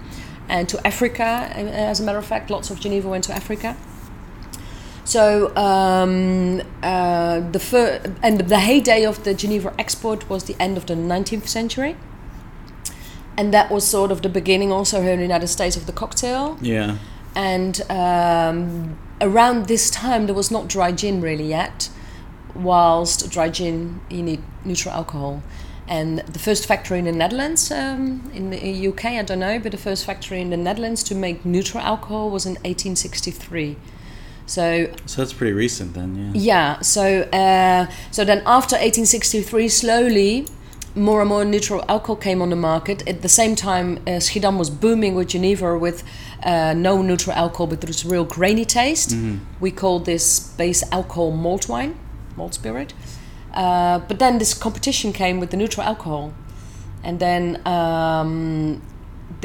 and 0.49 0.67
to 0.67 0.77
Africa. 0.85 1.23
uh, 1.55 1.91
As 1.91 1.99
a 2.01 2.03
matter 2.03 2.17
of 2.17 2.25
fact, 2.25 2.49
lots 2.49 2.69
of 2.69 2.79
Geneva 2.81 3.07
went 3.07 3.23
to 3.23 3.33
Africa. 3.33 3.77
So 5.05 5.55
um, 5.55 6.61
uh, 6.83 7.39
the 7.51 7.59
fir- 7.59 8.01
and 8.21 8.41
the 8.41 8.59
heyday 8.59 9.05
of 9.05 9.23
the 9.23 9.33
Geneva 9.33 9.73
export 9.79 10.29
was 10.29 10.43
the 10.43 10.55
end 10.59 10.75
of 10.77 10.85
the 10.85 10.95
19th 10.95 11.47
century, 11.47 11.95
and 13.37 13.53
that 13.53 13.71
was 13.71 13.87
sort 13.87 14.11
of 14.11 14.19
the 14.21 14.29
beginning 14.29 14.71
also 14.73 15.01
here 15.01 15.13
in 15.13 15.19
the 15.19 15.27
United 15.33 15.47
States 15.47 15.77
of 15.77 15.85
the 15.85 15.93
cocktail. 15.93 16.57
yeah. 16.61 16.97
And 17.37 17.81
um, 17.89 18.97
around 19.21 19.67
this 19.67 19.89
time, 19.89 20.25
there 20.25 20.35
was 20.35 20.51
not 20.51 20.67
dry 20.69 20.91
gin 20.93 21.21
really 21.21 21.47
yet. 21.49 21.89
Whilst 22.55 23.29
dry 23.29 23.49
gin, 23.49 24.01
you 24.09 24.23
need 24.23 24.41
neutral 24.63 24.93
alcohol. 24.95 25.43
And 25.87 26.19
the 26.19 26.39
first 26.39 26.65
factory 26.65 26.97
in 26.97 27.05
the 27.05 27.11
Netherlands, 27.11 27.71
um, 27.71 28.31
in 28.33 28.49
the 28.49 28.87
UK, 28.87 29.05
I 29.05 29.21
don't 29.21 29.39
know, 29.39 29.59
but 29.59 29.71
the 29.71 29.77
first 29.77 30.03
factory 30.03 30.41
in 30.41 30.49
the 30.49 30.57
Netherlands 30.57 31.03
to 31.03 31.15
make 31.15 31.45
neutral 31.45 31.83
alcohol 31.83 32.31
was 32.31 32.45
in 32.45 32.53
1863. 32.53 33.75
So 34.47 34.87
So 35.05 35.21
that's 35.21 35.33
pretty 35.33 35.53
recent 35.53 35.93
then, 35.93 36.15
yeah. 36.15 36.31
yeah. 36.33 36.81
So 36.81 37.21
uh, 37.21 37.87
so 38.11 38.25
then 38.25 38.39
after 38.45 38.75
1863, 38.75 39.69
slowly 39.69 40.47
more 40.95 41.19
and 41.19 41.29
more 41.29 41.43
neutral 41.43 41.83
alcohol 41.89 42.15
came 42.15 42.41
on 42.41 42.49
the 42.49 42.55
market. 42.55 43.07
At 43.07 43.21
the 43.21 43.29
same 43.29 43.55
time, 43.55 43.97
uh, 44.07 44.21
Schiedam 44.21 44.57
was 44.57 44.69
booming 44.69 45.13
with 45.13 45.27
Geneva 45.29 45.77
with 45.77 46.03
uh, 46.43 46.73
no 46.73 47.01
neutral 47.01 47.35
alcohol, 47.35 47.67
but 47.67 47.81
this 47.81 48.05
real 48.05 48.23
grainy 48.23 48.65
taste. 48.65 49.15
We 49.59 49.71
called 49.71 50.05
this 50.05 50.39
base 50.57 50.83
alcohol 50.91 51.31
malt 51.31 51.67
wine, 51.67 51.97
malt 52.35 52.53
spirit. 52.53 52.93
Uh, 53.53 53.99
but 53.99 54.19
then 54.19 54.37
this 54.37 54.53
competition 54.53 55.13
came 55.13 55.39
with 55.39 55.49
the 55.51 55.57
neutral 55.57 55.85
alcohol, 55.85 56.33
and 57.03 57.19
then 57.19 57.65
um, 57.65 58.81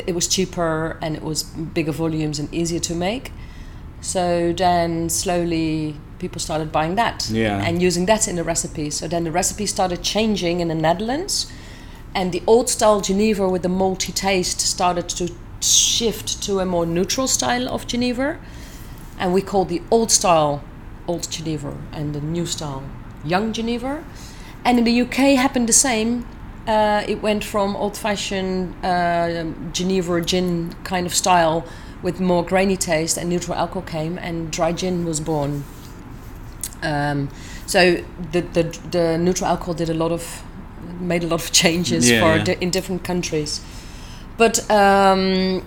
it 0.07 0.15
was 0.15 0.27
cheaper 0.27 0.99
and 1.01 1.17
it 1.17 1.23
was 1.23 1.43
bigger 1.43 1.93
volumes 1.93 2.39
and 2.39 2.53
easier 2.53 2.81
to 2.81 2.95
make. 2.95 3.33
So 4.01 4.53
then 4.53 5.11
slowly 5.11 5.97
people 6.19 6.41
started 6.41 6.73
buying 6.73 6.97
that 6.97 7.29
Yeah. 7.31 7.63
and 7.63 7.83
using 7.83 8.07
that 8.07 8.27
in 8.29 8.37
the 8.37 8.45
recipe. 8.45 8.91
So 8.91 9.07
then 9.09 9.25
the 9.25 9.31
recipe 9.31 9.67
started 9.67 10.03
changing 10.03 10.61
in 10.61 10.69
the 10.69 10.75
Netherlands, 10.75 11.51
and 12.15 12.33
the 12.33 12.43
old 12.47 12.69
style 12.69 13.01
Geneva 13.01 13.49
with 13.49 13.63
the 13.63 13.69
malty 13.69 14.13
taste 14.13 14.61
started 14.61 15.09
to 15.11 15.33
shift 15.61 16.43
to 16.43 16.61
a 16.61 16.65
more 16.65 16.87
neutral 16.87 17.29
style 17.29 17.69
of 17.69 17.87
Geneva, 17.87 18.39
and 19.19 19.33
we 19.35 19.43
called 19.43 19.69
the 19.69 19.83
old 19.91 20.11
style 20.11 20.63
old 21.11 21.25
Geneva 21.37 21.73
and 21.93 22.15
the 22.15 22.21
new 22.37 22.47
style 22.47 22.83
young 23.25 23.53
Geneva. 23.53 23.93
And 24.65 24.79
in 24.79 24.85
the 24.85 24.97
UK 25.05 25.17
happened 25.45 25.69
the 25.69 25.79
same. 25.89 26.11
Uh, 26.67 27.03
it 27.13 27.19
went 27.23 27.43
from 27.53 27.75
old-fashioned 27.77 28.85
uh, 28.85 29.45
Geneva 29.73 30.21
gin 30.31 30.75
kind 30.85 31.07
of 31.07 31.15
style 31.15 31.65
with 32.03 32.21
more 32.21 32.45
grainy 32.51 32.77
taste, 32.77 33.19
and 33.19 33.29
neutral 33.29 33.57
alcohol 33.57 33.83
came, 33.83 34.19
and 34.19 34.51
dry 34.53 34.73
gin 34.73 35.05
was 35.05 35.21
born. 35.21 35.65
Um, 36.83 37.29
so 37.67 37.81
the, 38.33 38.41
the 38.57 38.63
the 38.91 39.19
neutral 39.19 39.49
alcohol 39.51 39.75
did 39.75 39.91
a 39.91 39.95
lot 39.95 40.13
of 40.13 40.43
made 41.01 41.25
a 41.25 41.27
lot 41.27 41.41
of 41.45 41.51
changes 41.63 42.11
Yeah, 42.11 42.21
for 42.21 42.37
yeah. 42.39 42.45
di- 42.45 42.59
in 42.61 42.71
different 42.71 43.03
countries, 43.05 43.61
but. 44.37 44.71
Um, 44.71 45.63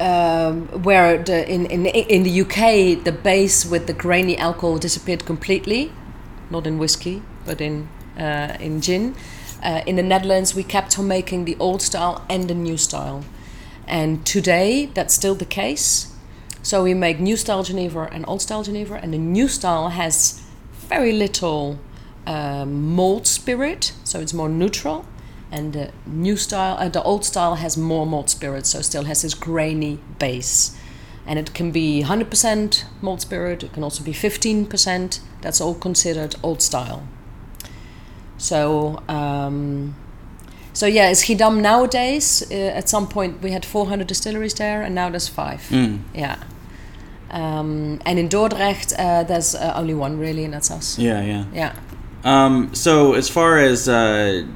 um, 0.00 0.66
where 0.82 1.22
the, 1.22 1.48
in, 1.50 1.66
in 1.66 1.86
in 1.86 2.22
the 2.22 2.40
UK 2.42 3.02
the 3.04 3.12
base 3.12 3.64
with 3.64 3.86
the 3.86 3.92
grainy 3.92 4.36
alcohol 4.36 4.78
disappeared 4.78 5.24
completely, 5.24 5.92
not 6.50 6.66
in 6.66 6.78
whiskey 6.78 7.22
but 7.44 7.60
in 7.60 7.88
uh, 8.18 8.56
in 8.60 8.80
gin. 8.80 9.14
Uh, 9.62 9.82
in 9.86 9.96
the 9.96 10.02
Netherlands, 10.02 10.54
we 10.54 10.62
kept 10.62 10.98
on 10.98 11.08
making 11.08 11.44
the 11.44 11.56
old 11.58 11.80
style 11.80 12.24
and 12.28 12.48
the 12.48 12.54
new 12.54 12.76
style, 12.76 13.24
and 13.86 14.24
today 14.26 14.86
that's 14.94 15.14
still 15.14 15.34
the 15.34 15.46
case. 15.46 16.12
So 16.62 16.82
we 16.82 16.94
make 16.94 17.20
new 17.20 17.36
style 17.36 17.62
Geneva 17.62 18.08
and 18.12 18.24
old 18.28 18.42
style 18.42 18.62
Geneva, 18.64 18.94
and 18.94 19.14
the 19.14 19.18
new 19.18 19.48
style 19.48 19.88
has 19.88 20.42
very 20.88 21.12
little 21.12 21.78
um, 22.26 22.94
malt 22.94 23.26
spirit, 23.26 23.92
so 24.04 24.20
it's 24.20 24.34
more 24.34 24.48
neutral. 24.48 25.06
And 25.50 25.72
the 25.72 25.92
new 26.06 26.36
style, 26.36 26.76
uh, 26.78 26.88
the 26.88 27.02
old 27.02 27.24
style 27.24 27.54
has 27.54 27.76
more 27.76 28.06
malt 28.06 28.30
spirit, 28.30 28.66
so 28.66 28.82
still 28.82 29.04
has 29.04 29.22
this 29.22 29.34
grainy 29.34 30.00
base. 30.18 30.76
And 31.26 31.38
it 31.38 31.54
can 31.54 31.70
be 31.70 32.02
100% 32.04 32.84
malt 33.00 33.20
spirit, 33.20 33.62
it 33.62 33.72
can 33.72 33.82
also 33.82 34.02
be 34.04 34.12
15%. 34.12 35.20
That's 35.40 35.60
all 35.60 35.74
considered 35.74 36.36
old 36.42 36.62
style. 36.62 37.06
So, 38.38 39.02
um, 39.08 39.94
so 40.72 40.86
yeah, 40.86 41.10
it's 41.10 41.24
Schiedam 41.24 41.60
nowadays. 41.60 42.42
Uh, 42.50 42.54
at 42.54 42.88
some 42.88 43.08
point, 43.08 43.42
we 43.42 43.52
had 43.52 43.64
400 43.64 44.06
distilleries 44.06 44.54
there, 44.54 44.82
and 44.82 44.94
now 44.94 45.08
there's 45.10 45.28
five. 45.28 45.60
Mm. 45.70 46.02
Yeah. 46.14 46.36
Um, 47.30 48.00
and 48.04 48.18
in 48.18 48.28
Dordrecht, 48.28 48.92
uh, 48.98 49.24
there's 49.24 49.54
uh, 49.54 49.72
only 49.76 49.94
one 49.94 50.18
really, 50.18 50.44
and 50.44 50.54
that's 50.54 50.70
us. 50.70 50.98
Yeah, 50.98 51.22
yeah. 51.22 51.44
Yeah. 51.52 51.74
Um, 52.24 52.74
so 52.74 53.14
as 53.14 53.28
far 53.28 53.58
as 53.58 53.88
uh, 53.88 54.46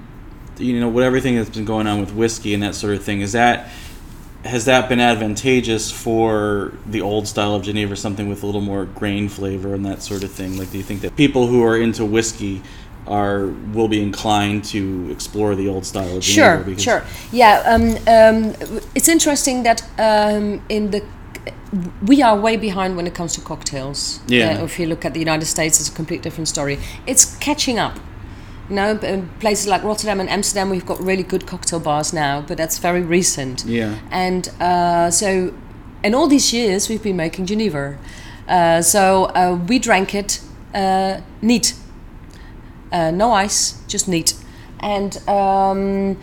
you 0.61 0.79
know, 0.81 0.89
what 0.89 1.03
everything 1.03 1.37
that's 1.37 1.51
been 1.51 1.65
going 1.65 1.87
on 1.87 2.01
with 2.01 2.13
whiskey 2.15 2.55
and 2.55 2.63
that 2.63 2.75
sort 2.75 2.95
of 2.95 3.03
thing 3.03 3.21
is 3.21 3.33
that 3.33 3.71
has 4.45 4.65
that 4.65 4.89
been 4.89 5.01
advantageous 5.01 5.91
for 5.91 6.73
the 6.87 7.03
old 7.03 7.29
style 7.29 7.55
of 7.55 7.63
Geneva, 7.63 7.95
something 7.95 8.29
with 8.29 8.43
a 8.43 8.47
little 8.47 8.61
more 8.63 8.87
grain 8.87 9.29
flavor 9.29 9.75
and 9.75 9.85
that 9.85 10.03
sort 10.03 10.25
of 10.25 10.33
thing? 10.33 10.57
Like, 10.57 10.71
do 10.71 10.79
you 10.79 10.85
think 10.85 11.03
that 11.03 11.15
people 11.17 11.47
who 11.47 11.63
are 11.63 11.77
into 11.77 12.05
whiskey 12.05 12.63
are 13.07 13.49
will 13.75 13.89
be 13.89 14.03
inclined 14.03 14.65
to 14.65 15.09
explore 15.11 15.55
the 15.55 15.69
old 15.69 15.85
style 15.85 16.17
of 16.17 16.23
Geneva? 16.23 16.65
Sure, 16.65 17.01
sure. 17.01 17.05
Yeah, 17.33 17.63
um, 17.67 17.91
um, 18.07 18.81
it's 18.95 19.09
interesting 19.09 19.63
that 19.65 19.83
um, 19.99 20.63
in 20.69 20.91
the 20.91 21.05
we 22.07 22.21
are 22.23 22.37
way 22.37 22.57
behind 22.57 22.97
when 22.97 23.07
it 23.07 23.15
comes 23.15 23.35
to 23.35 23.41
cocktails. 23.41 24.21
Yeah. 24.27 24.61
Uh, 24.61 24.65
if 24.65 24.79
you 24.79 24.87
look 24.87 25.05
at 25.05 25.15
the 25.15 25.21
United 25.21 25.47
States, 25.47 25.81
it's 25.81 25.89
a 25.89 25.93
complete 25.93 26.23
different 26.23 26.49
story. 26.49 26.79
It's 27.07 27.37
catching 27.37 27.79
up. 27.79 27.99
You 28.71 28.77
know, 28.77 28.99
in 28.99 29.29
places 29.41 29.67
like 29.67 29.83
Rotterdam 29.83 30.21
and 30.21 30.31
Amsterdam, 30.31 30.71
we've 30.71 30.87
got 30.87 31.01
really 31.01 31.25
good 31.25 31.47
cocktail 31.47 31.81
bars 31.81 32.13
now, 32.13 32.41
but 32.41 32.57
that's 32.57 32.79
very 32.79 33.03
recent. 33.03 33.65
Yeah. 33.67 33.99
And 34.11 34.49
uh, 34.61 35.11
so, 35.11 35.53
in 36.03 36.15
all 36.15 36.29
these 36.29 36.53
years, 36.53 36.89
we've 36.89 37.03
been 37.03 37.17
making 37.17 37.47
Geneva. 37.47 37.99
Uh, 38.51 38.83
so 38.83 39.27
uh, 39.27 39.59
we 39.69 39.79
drank 39.79 40.15
it 40.15 40.41
uh, 40.75 41.21
neat, 41.41 41.75
uh, 42.91 43.11
no 43.11 43.33
ice, 43.33 43.81
just 43.87 44.09
neat. 44.09 44.35
And 44.81 45.17
um, 45.29 46.17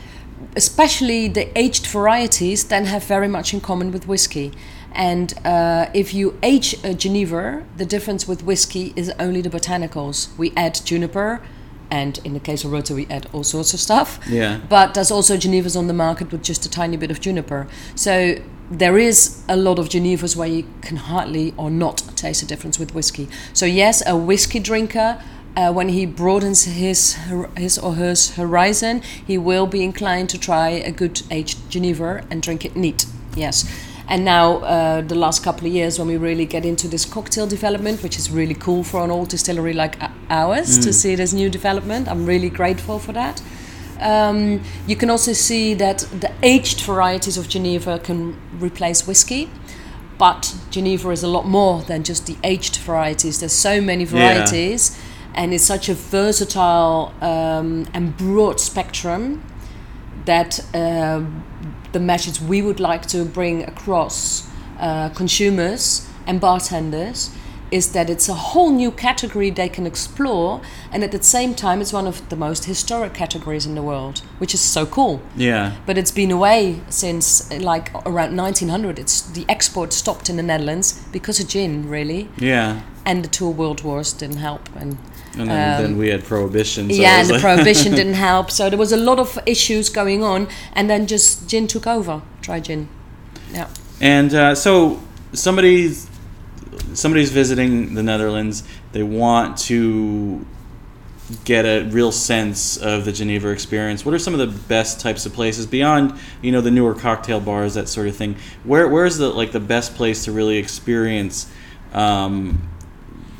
especially 0.56 1.28
the 1.28 1.58
aged 1.58 1.88
varieties 1.88 2.66
then 2.66 2.86
have 2.86 3.04
very 3.04 3.28
much 3.28 3.54
in 3.54 3.62
common 3.62 3.92
with 3.92 4.08
whiskey. 4.08 4.52
And 4.94 5.34
uh, 5.46 5.90
if 5.94 6.14
you 6.14 6.38
age 6.42 6.76
a 6.84 6.94
Geneva, 6.94 7.64
the 7.78 7.86
difference 7.86 8.28
with 8.28 8.44
whiskey 8.44 8.94
is 8.96 9.12
only 9.20 9.42
the 9.42 9.50
botanicals. 9.50 10.36
We 10.38 10.52
add 10.58 10.82
juniper, 10.84 11.42
and 11.89 12.19
in 12.23 12.34
the 12.34 12.39
case 12.39 12.63
of 12.63 12.71
Rutte, 12.71 12.91
we 12.91 13.06
add 13.08 13.28
all 13.34 13.43
sorts 13.43 13.73
of 13.73 13.80
stuff. 13.80 14.19
Yeah. 14.28 14.60
But 14.69 14.93
there's 14.93 15.12
also 15.12 15.38
Genevas 15.38 15.78
on 15.78 15.88
the 15.88 15.93
market 15.93 16.32
with 16.32 16.43
just 16.43 16.65
a 16.65 16.69
tiny 16.69 16.97
bit 16.97 17.12
of 17.12 17.19
juniper. 17.21 17.67
So 17.95 18.36
there 18.69 18.97
is 18.97 19.43
a 19.47 19.56
lot 19.56 19.80
of 19.80 19.89
Genevas 19.89 20.36
where 20.36 20.47
you 20.47 20.65
can 20.82 20.97
hardly 20.97 21.54
or 21.58 21.69
not 21.69 22.04
taste 22.15 22.41
the 22.41 22.47
difference 22.47 22.78
with 22.78 22.93
whiskey. 22.93 23.30
So 23.54 23.65
yes, 23.65 24.04
a 24.06 24.15
whiskey 24.15 24.60
drinker. 24.60 25.21
Uh, 25.56 25.73
when 25.73 25.89
he 25.89 26.06
broadens 26.06 26.65
his 26.65 27.17
his 27.58 27.80
or 27.80 27.93
her 27.93 28.13
horizon, 28.36 29.02
he 29.26 29.39
will 29.39 29.65
be 29.65 29.84
inclined 29.84 30.30
to 30.30 30.38
try 30.38 30.69
a 30.69 30.91
good 30.91 31.23
aged 31.32 31.58
Geneva 31.67 32.23
and 32.30 32.43
drink 32.43 32.63
it 32.63 32.76
neat. 32.76 33.08
Yes, 33.36 33.65
and 34.08 34.24
now 34.24 34.58
uh, 34.60 35.02
the 35.02 35.15
last 35.15 35.43
couple 35.43 35.67
of 35.67 35.74
years, 35.74 36.00
when 36.00 36.08
we 36.08 36.17
really 36.17 36.46
get 36.46 36.65
into 36.65 36.88
this 36.88 37.06
cocktail 37.06 37.48
development, 37.48 38.04
which 38.04 38.17
is 38.17 38.32
really 38.32 38.56
cool 38.56 38.84
for 38.84 39.04
an 39.04 39.12
old 39.12 39.30
distillery 39.30 39.74
like 39.74 39.98
ours 40.30 40.80
to 40.80 40.93
see 40.93 41.15
this 41.15 41.34
new 41.34 41.50
development, 41.50 42.08
I'm 42.08 42.26
really 42.26 42.50
grateful 42.50 43.00
for 43.00 43.12
that. 43.13 43.41
Um, 44.00 44.62
you 44.86 44.96
can 44.96 45.10
also 45.10 45.34
see 45.34 45.74
that 45.74 46.00
the 46.00 46.32
aged 46.43 46.82
varieties 46.82 47.38
of 47.38 47.50
Geneva 47.50 48.00
can 48.00 48.38
replace 48.60 49.06
whiskey. 49.08 49.50
But 50.17 50.56
Geneva 50.72 51.12
is 51.12 51.22
a 51.22 51.28
lot 51.28 51.46
more 51.46 51.84
than 51.84 52.04
just 52.04 52.26
the 52.26 52.38
aged 52.43 52.78
varieties. 52.78 53.39
There's 53.39 53.54
so 53.54 53.80
many 53.82 54.04
varieties, 54.04 54.98
and 55.36 55.54
it's 55.54 55.63
such 55.63 55.89
a 55.89 55.93
versatile 55.93 57.13
um, 57.22 57.88
and 57.93 58.17
broad 58.17 58.60
spectrum 58.60 59.43
that 60.28 60.60
uh, 60.76 61.24
the 61.94 62.00
message 62.00 62.40
we 62.40 62.62
would 62.62 62.80
like 62.80 63.06
to 63.08 63.26
bring 63.26 63.63
across 63.63 64.48
uh, 64.80 65.10
consumers 65.10 66.08
and 66.28 66.40
bartenders 66.40 67.32
is 67.72 67.92
that 67.92 68.10
it's 68.10 68.30
a 68.30 68.34
whole 68.34 68.70
new 68.72 68.92
category 68.92 69.50
they 69.50 69.70
can 69.70 69.86
explore, 69.86 70.62
and 70.92 71.04
at 71.04 71.12
the 71.12 71.22
same 71.22 71.54
time, 71.54 71.82
it's 71.82 71.92
one 71.94 72.08
of 72.08 72.28
the 72.30 72.36
most 72.36 72.66
historic 72.66 73.14
categories 73.14 73.66
in 73.66 73.76
the 73.76 73.82
world, 73.82 74.20
which 74.40 74.54
is 74.54 74.62
so 74.62 74.86
cool. 74.86 75.20
Yeah. 75.36 75.72
But 75.86 75.98
it's 75.98 76.12
been 76.12 76.32
away 76.32 76.82
since 76.90 77.52
like 77.60 77.92
around 78.06 78.36
1900. 78.38 79.00
It's 79.00 79.22
the 79.22 79.46
export 79.50 79.92
stopped 79.94 80.30
in 80.30 80.38
the 80.38 80.44
Netherlands 80.44 80.94
because 81.12 81.40
of 81.40 81.48
gin, 81.50 81.90
really, 81.90 82.30
Yeah. 82.38 82.82
and 83.06 83.24
the 83.24 83.30
two 83.30 83.50
world 83.50 83.84
wars 83.84 84.14
didn't 84.14 84.38
help. 84.38 84.70
And 84.76 84.98
And 85.40 85.50
then, 85.52 85.76
Um, 85.76 85.82
then 85.84 85.98
we 86.00 86.10
had 86.10 86.24
prohibition. 86.24 86.90
So 86.90 86.96
yeah, 86.96 87.10
and 87.12 87.20
was 87.20 87.28
the 87.28 87.34
like- 87.34 87.42
prohibition 87.44 87.92
didn't 88.02 88.16
help. 88.16 88.50
So 88.50 88.70
there 88.70 88.80
was 88.80 88.92
a 88.92 88.98
lot 88.98 89.20
of 89.20 89.38
issues 89.46 89.88
going 89.90 90.24
on, 90.24 90.48
and 90.74 90.90
then 90.90 91.06
just 91.06 91.48
gin 91.48 91.68
took 91.68 91.86
over. 91.86 92.22
Try 92.42 92.60
gin. 92.60 92.88
Yeah. 93.54 93.68
And 94.02 94.34
uh, 94.34 94.56
so 94.56 95.00
somebody's 95.34 96.07
somebody's 96.94 97.32
visiting 97.32 97.94
the 97.96 98.04
Netherlands. 98.04 98.63
They 98.92 99.04
want 99.04 99.58
to 99.60 100.46
get 101.44 101.66
a 101.66 101.84
real 101.90 102.12
sense 102.12 102.78
of 102.78 103.04
the 103.04 103.12
Geneva 103.12 103.50
experience. 103.50 104.06
What 104.06 104.13
are 104.13 104.20
some 104.20 104.34
of 104.34 104.40
the 104.40 104.60
best 104.68 105.00
types 105.02 105.26
of 105.26 105.34
places 105.34 105.66
beyond 105.66 106.18
you 106.42 106.52
know 106.52 106.62
the 106.62 106.72
newer 106.72 106.96
cocktail 106.96 107.40
bars, 107.40 107.74
that 107.74 107.90
sort 107.90 108.08
of 108.08 108.16
thing? 108.16 108.36
Where 108.63 108.88
where's 108.88 109.18
the 109.18 109.30
like 109.30 109.52
the 109.52 109.60
best 109.60 109.96
place 109.96 110.26
to 110.26 110.32
really 110.32 110.58
experience 110.58 111.52
um, 111.94 112.70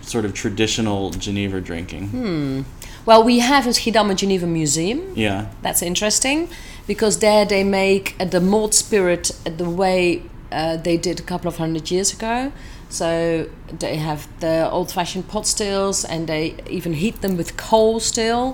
sort 0.02 0.26
of 0.26 0.34
traditional 0.34 1.12
Geneva 1.12 1.62
drinking? 1.62 2.66
Well, 3.08 3.24
we 3.24 3.40
have 3.40 3.66
in 3.66 3.72
Schiedam 3.72 4.12
a 4.12 4.16
Geneva 4.16 4.46
Museum. 4.46 5.14
Yeah. 5.16 5.50
That's 5.62 5.82
interesting 5.82 6.50
because 6.88 7.20
there 7.20 7.46
they 7.46 7.64
make 7.64 8.16
uh, 8.20 8.26
the 8.26 8.42
malt 8.42 8.74
spirit 8.74 9.32
uh, 9.46 9.50
the 9.50 9.70
way 9.70 10.24
uh, 10.52 10.76
they 10.76 10.98
did 10.98 11.18
a 11.18 11.24
couple 11.24 11.48
of 11.48 11.56
hundred 11.56 11.90
years 11.90 12.12
ago. 12.12 12.52
So 12.90 13.50
they 13.80 13.98
have 13.98 14.28
the 14.40 14.70
old-fashioned 14.72 15.28
pot 15.28 15.46
stills, 15.46 16.06
and 16.06 16.28
they 16.28 16.56
even 16.70 16.94
heat 16.94 17.22
them 17.22 17.36
with 17.38 17.58
coal 17.58 18.00
still, 18.00 18.54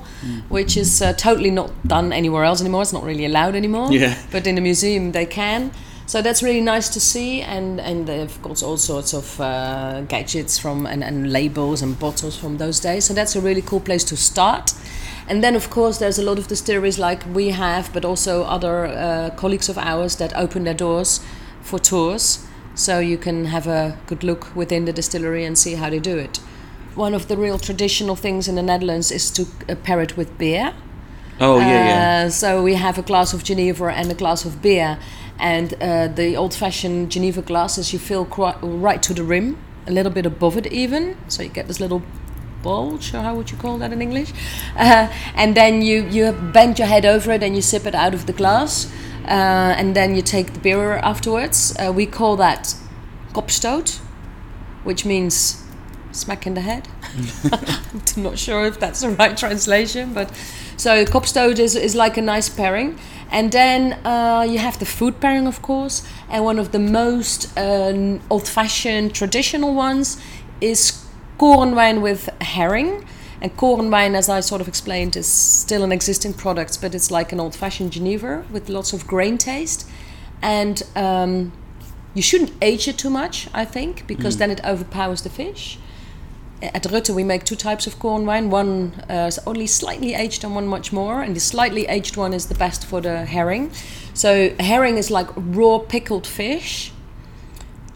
which 0.49 0.75
is 0.75 1.01
uh, 1.01 1.13
totally 1.13 1.51
not 1.51 1.71
done 1.87 2.11
anywhere 2.11 2.43
else 2.43 2.61
anymore. 2.61 2.81
It's 2.81 2.93
not 2.93 3.03
really 3.03 3.25
allowed 3.25 3.55
anymore. 3.55 3.91
Yeah. 3.91 4.15
But 4.31 4.47
in 4.47 4.55
the 4.55 4.61
museum 4.61 5.11
they 5.11 5.25
can. 5.25 5.71
So 6.05 6.21
that's 6.21 6.43
really 6.43 6.61
nice 6.61 6.89
to 6.89 6.99
see, 6.99 7.41
and 7.41 7.79
and 7.79 8.07
they've 8.07 8.41
got 8.41 8.61
all 8.63 8.77
sorts 8.77 9.13
of 9.13 9.39
uh, 9.39 10.01
gadgets 10.01 10.59
from 10.59 10.85
and, 10.85 11.03
and 11.03 11.31
labels 11.31 11.81
and 11.81 11.97
bottles 11.97 12.35
from 12.35 12.57
those 12.57 12.79
days. 12.79 13.05
So 13.05 13.13
that's 13.13 13.35
a 13.35 13.41
really 13.41 13.61
cool 13.61 13.79
place 13.79 14.03
to 14.05 14.17
start. 14.17 14.73
And 15.29 15.41
then 15.41 15.55
of 15.55 15.69
course 15.69 15.99
there's 15.99 16.19
a 16.19 16.23
lot 16.23 16.37
of 16.37 16.47
distilleries 16.47 16.99
like 16.99 17.23
we 17.33 17.51
have, 17.51 17.93
but 17.93 18.03
also 18.03 18.43
other 18.43 18.85
uh, 18.87 19.29
colleagues 19.37 19.69
of 19.69 19.77
ours 19.77 20.15
that 20.17 20.33
open 20.35 20.65
their 20.65 20.73
doors 20.73 21.21
for 21.61 21.79
tours, 21.79 22.45
so 22.75 22.99
you 22.99 23.17
can 23.17 23.45
have 23.45 23.67
a 23.67 23.97
good 24.07 24.23
look 24.23 24.55
within 24.55 24.85
the 24.85 24.93
distillery 24.93 25.45
and 25.45 25.57
see 25.57 25.75
how 25.75 25.89
they 25.89 25.99
do 25.99 26.17
it. 26.17 26.39
One 26.95 27.13
of 27.13 27.27
the 27.27 27.37
real 27.37 27.57
traditional 27.57 28.15
things 28.15 28.47
in 28.47 28.55
the 28.55 28.61
Netherlands 28.61 29.11
is 29.11 29.31
to 29.31 29.47
uh, 29.67 29.75
pair 29.75 30.01
it 30.01 30.15
with 30.15 30.37
beer. 30.37 30.73
Oh 31.39 31.59
yeah, 31.59 31.67
yeah. 31.67 32.25
Uh, 32.25 32.29
so 32.29 32.61
we 32.61 32.75
have 32.75 32.99
a 32.99 33.01
glass 33.01 33.33
of 33.33 33.43
Geneva 33.43 33.87
and 33.87 34.11
a 34.11 34.13
glass 34.13 34.45
of 34.45 34.61
beer, 34.61 34.99
and 35.39 35.73
uh, 35.81 36.07
the 36.07 36.35
old-fashioned 36.35 37.11
Geneva 37.11 37.41
glasses 37.41 37.91
you 37.91 37.99
fill 37.99 38.25
quite 38.25 38.55
right 38.61 39.01
to 39.01 39.13
the 39.13 39.23
rim, 39.23 39.57
a 39.87 39.91
little 39.91 40.11
bit 40.11 40.25
above 40.25 40.57
it 40.57 40.67
even, 40.67 41.17
so 41.27 41.41
you 41.41 41.49
get 41.49 41.67
this 41.67 41.79
little 41.79 42.03
bulge, 42.61 43.13
or 43.13 43.21
how 43.21 43.35
would 43.35 43.49
you 43.51 43.57
call 43.57 43.79
that 43.79 43.91
in 43.91 44.01
English? 44.01 44.31
Uh, 44.77 45.11
and 45.35 45.55
then 45.55 45.81
you 45.81 46.03
you 46.03 46.31
bend 46.53 46.77
your 46.77 46.87
head 46.87 47.05
over 47.05 47.31
it 47.31 47.41
and 47.41 47.55
you 47.55 47.61
sip 47.61 47.87
it 47.87 47.95
out 47.95 48.13
of 48.13 48.25
the 48.27 48.33
glass, 48.33 48.93
uh, 49.25 49.75
and 49.77 49.95
then 49.95 50.15
you 50.15 50.21
take 50.21 50.53
the 50.53 50.59
beer 50.59 50.97
afterwards. 50.97 51.75
Uh, 51.77 51.91
we 51.91 52.05
call 52.05 52.35
that 52.37 52.75
kopstoot, 53.33 53.99
which 54.83 55.05
means 55.05 55.63
smack 56.11 56.45
in 56.45 56.53
the 56.53 56.61
head. 56.61 56.87
I'm 58.15 58.23
not 58.23 58.37
sure 58.37 58.65
if 58.65 58.79
that's 58.79 59.01
the 59.01 59.09
right 59.09 59.37
translation, 59.37 60.13
but 60.13 60.31
so 60.77 61.05
kopstoot 61.05 61.59
is, 61.59 61.75
is 61.75 61.95
like 61.95 62.17
a 62.17 62.21
nice 62.21 62.49
pairing. 62.49 62.99
And 63.31 63.51
then 63.51 63.93
uh, 64.05 64.45
you 64.47 64.59
have 64.59 64.77
the 64.77 64.85
food 64.85 65.19
pairing, 65.19 65.47
of 65.47 65.61
course, 65.61 66.03
and 66.29 66.43
one 66.45 66.59
of 66.59 66.71
the 66.71 66.79
most 66.79 67.57
uh, 67.57 68.19
old-fashioned 68.29 69.15
traditional 69.15 69.73
ones 69.73 70.21
is 70.61 71.03
korenwijn 71.39 72.01
with 72.01 72.29
herring. 72.41 73.05
And 73.43 73.57
korenwijn, 73.57 74.15
as 74.15 74.29
I 74.29 74.39
sort 74.39 74.61
of 74.61 74.69
explained, 74.69 75.17
is 75.17 75.27
still 75.27 75.83
an 75.83 75.91
existing 75.91 76.33
product, 76.33 76.79
but 76.81 76.95
it's 76.95 77.11
like 77.11 77.33
an 77.33 77.41
old-fashioned 77.41 77.91
Geneva 77.91 78.45
with 78.49 78.69
lots 78.69 78.93
of 78.93 79.05
grain 79.05 79.37
taste. 79.37 79.85
And 80.41 80.81
um, 80.95 81.51
you 82.13 82.21
shouldn't 82.21 82.53
age 82.61 82.87
it 82.87 82.97
too 82.97 83.09
much, 83.09 83.49
I 83.53 83.65
think, 83.65 84.07
because 84.07 84.37
mm. 84.37 84.39
then 84.39 84.51
it 84.51 84.63
overpowers 84.63 85.23
the 85.23 85.29
fish. 85.29 85.77
At 86.61 86.83
Rutte, 86.83 87.13
we 87.13 87.25
make 87.25 87.43
two 87.43 87.57
types 87.57 87.85
of 87.85 87.99
korenwijn. 87.99 88.47
One 88.47 88.93
uh, 89.09 89.27
is 89.27 89.39
only 89.45 89.67
slightly 89.67 90.13
aged 90.13 90.45
and 90.45 90.55
one 90.55 90.65
much 90.65 90.93
more. 90.93 91.21
And 91.21 91.35
the 91.35 91.41
slightly 91.41 91.85
aged 91.87 92.15
one 92.15 92.33
is 92.33 92.45
the 92.45 92.55
best 92.55 92.85
for 92.85 93.01
the 93.01 93.25
herring. 93.25 93.71
So, 94.13 94.55
herring 94.57 94.97
is 94.97 95.11
like 95.11 95.27
raw 95.35 95.79
pickled 95.79 96.25
fish. 96.25 96.93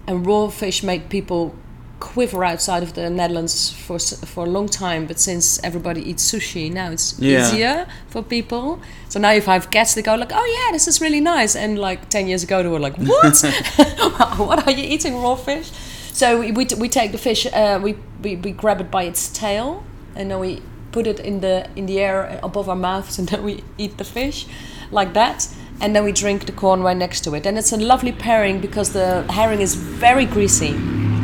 And 0.07 0.25
raw 0.25 0.49
fish 0.49 0.83
make 0.83 1.07
people 1.07 1.55
quiver 1.99 2.43
outside 2.43 2.83
of 2.83 2.93
the 2.93 3.10
Netherlands 3.10 3.71
for 3.71 3.99
for 3.99 4.45
a 4.45 4.49
long 4.49 4.67
time, 4.67 5.05
but 5.05 5.19
since 5.19 5.60
everybody 5.63 6.01
eats 6.10 6.31
sushi 6.31 6.71
now, 6.71 6.91
it's 6.91 7.17
yeah. 7.19 7.39
easier 7.39 7.88
for 8.07 8.21
people. 8.21 8.79
So 9.10 9.19
now 9.19 9.33
if 9.33 9.47
I 9.47 9.53
have 9.53 9.69
guests, 9.71 9.95
they 9.95 10.01
go 10.01 10.15
like, 10.15 10.31
"Oh 10.33 10.45
yeah, 10.45 10.71
this 10.71 10.88
is 10.88 11.01
really 11.01 11.21
nice," 11.21 11.55
and 11.55 11.79
like 11.79 12.10
ten 12.10 12.27
years 12.27 12.43
ago 12.43 12.62
they 12.63 12.69
were 12.69 12.79
like, 12.79 12.97
"What? 12.97 13.38
what 14.38 14.67
are 14.67 14.71
you 14.71 14.83
eating 14.83 15.21
raw 15.21 15.36
fish?" 15.36 15.71
So 16.13 16.39
we 16.39 16.51
we, 16.51 16.67
we 16.77 16.89
take 16.89 17.12
the 17.12 17.17
fish, 17.17 17.45
uh, 17.45 17.79
we, 17.81 17.95
we 18.21 18.36
we 18.36 18.51
grab 18.51 18.81
it 18.81 18.91
by 18.91 19.03
its 19.03 19.29
tail, 19.29 19.83
and 20.15 20.29
then 20.31 20.39
we 20.39 20.62
put 20.91 21.07
it 21.07 21.19
in 21.19 21.41
the 21.41 21.67
in 21.75 21.86
the 21.86 21.99
air 21.99 22.39
above 22.43 22.69
our 22.69 22.75
mouths, 22.75 23.19
and 23.19 23.27
then 23.29 23.43
we 23.43 23.63
eat 23.77 23.97
the 23.97 24.05
fish, 24.05 24.45
like 24.91 25.13
that. 25.13 25.47
And 25.79 25.95
then 25.95 26.03
we 26.03 26.12
drink 26.12 26.47
the 26.47 26.51
corn 26.51 26.81
right 26.81 26.97
next 26.97 27.21
to 27.25 27.36
it, 27.36 27.45
and 27.45 27.55
it's 27.55 27.71
a 27.71 27.77
lovely 27.77 28.12
pairing 28.12 28.60
because 28.60 28.93
the 28.93 29.31
herring 29.31 29.62
is 29.62 29.75
very 29.75 30.25
greasy 30.25 30.73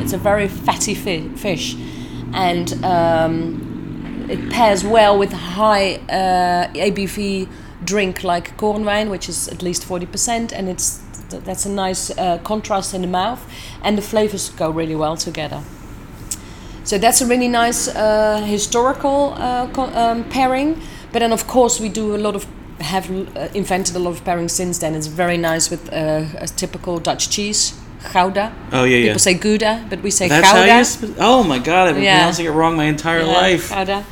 it's 0.03 0.13
a 0.13 0.17
very 0.17 0.47
fatty 0.47 0.93
fi- 0.93 1.29
fish, 1.35 1.75
and 2.33 2.73
um, 2.83 4.27
it 4.29 4.49
pairs 4.51 4.83
well 4.83 5.17
with 5.17 5.31
high 5.31 5.95
uh, 6.09 6.67
ABV 6.73 7.47
drink 7.85 8.23
like 8.23 8.57
korenwijn, 8.57 9.09
which 9.09 9.29
is 9.29 9.47
at 9.47 9.61
least 9.61 9.83
forty 9.85 10.05
percent, 10.05 10.51
and 10.51 10.69
it's 10.69 11.01
that's 11.29 11.65
a 11.65 11.69
nice 11.69 12.11
uh, 12.17 12.37
contrast 12.43 12.93
in 12.93 13.01
the 13.01 13.07
mouth, 13.07 13.41
and 13.81 13.97
the 13.97 14.01
flavors 14.01 14.49
go 14.49 14.69
really 14.69 14.95
well 14.95 15.17
together. 15.17 15.61
So 16.83 16.97
that's 16.97 17.21
a 17.21 17.25
really 17.25 17.47
nice 17.47 17.87
uh, 17.87 18.43
historical 18.45 19.33
uh, 19.37 19.67
co- 19.71 19.93
um, 19.95 20.25
pairing. 20.25 20.81
But 21.13 21.19
then, 21.19 21.31
of 21.31 21.47
course, 21.47 21.79
we 21.79 21.89
do 21.89 22.15
a 22.15 22.17
lot 22.17 22.35
of 22.35 22.45
have 22.79 23.09
uh, 23.09 23.47
invented 23.53 23.95
a 23.95 23.99
lot 23.99 24.11
of 24.11 24.23
pairings 24.25 24.51
since 24.51 24.79
then. 24.79 24.95
It's 24.95 25.07
very 25.07 25.37
nice 25.37 25.69
with 25.69 25.93
uh, 25.93 26.25
a 26.39 26.47
typical 26.47 26.99
Dutch 26.99 27.29
cheese 27.29 27.73
Gouda. 28.11 28.53
Oh 28.71 28.83
yeah, 28.83 28.97
yeah. 28.97 29.03
People 29.05 29.19
say 29.19 29.33
Gouda, 29.35 29.85
but 29.89 30.01
we 30.01 30.11
say 30.11 30.27
That's 30.27 30.51
Gouda. 30.51 30.71
How 30.71 30.77
you 30.77 30.83
sp- 30.83 31.17
oh 31.19 31.43
my 31.43 31.59
god, 31.59 31.89
I've 31.89 31.95
been 31.95 32.03
yeah. 32.03 32.17
pronouncing 32.17 32.45
it 32.45 32.49
wrong 32.49 32.75
my 32.75 32.85
entire 32.85 33.21
yeah, 33.21 33.31
life. 33.31 33.69
Gouda. 33.69 34.05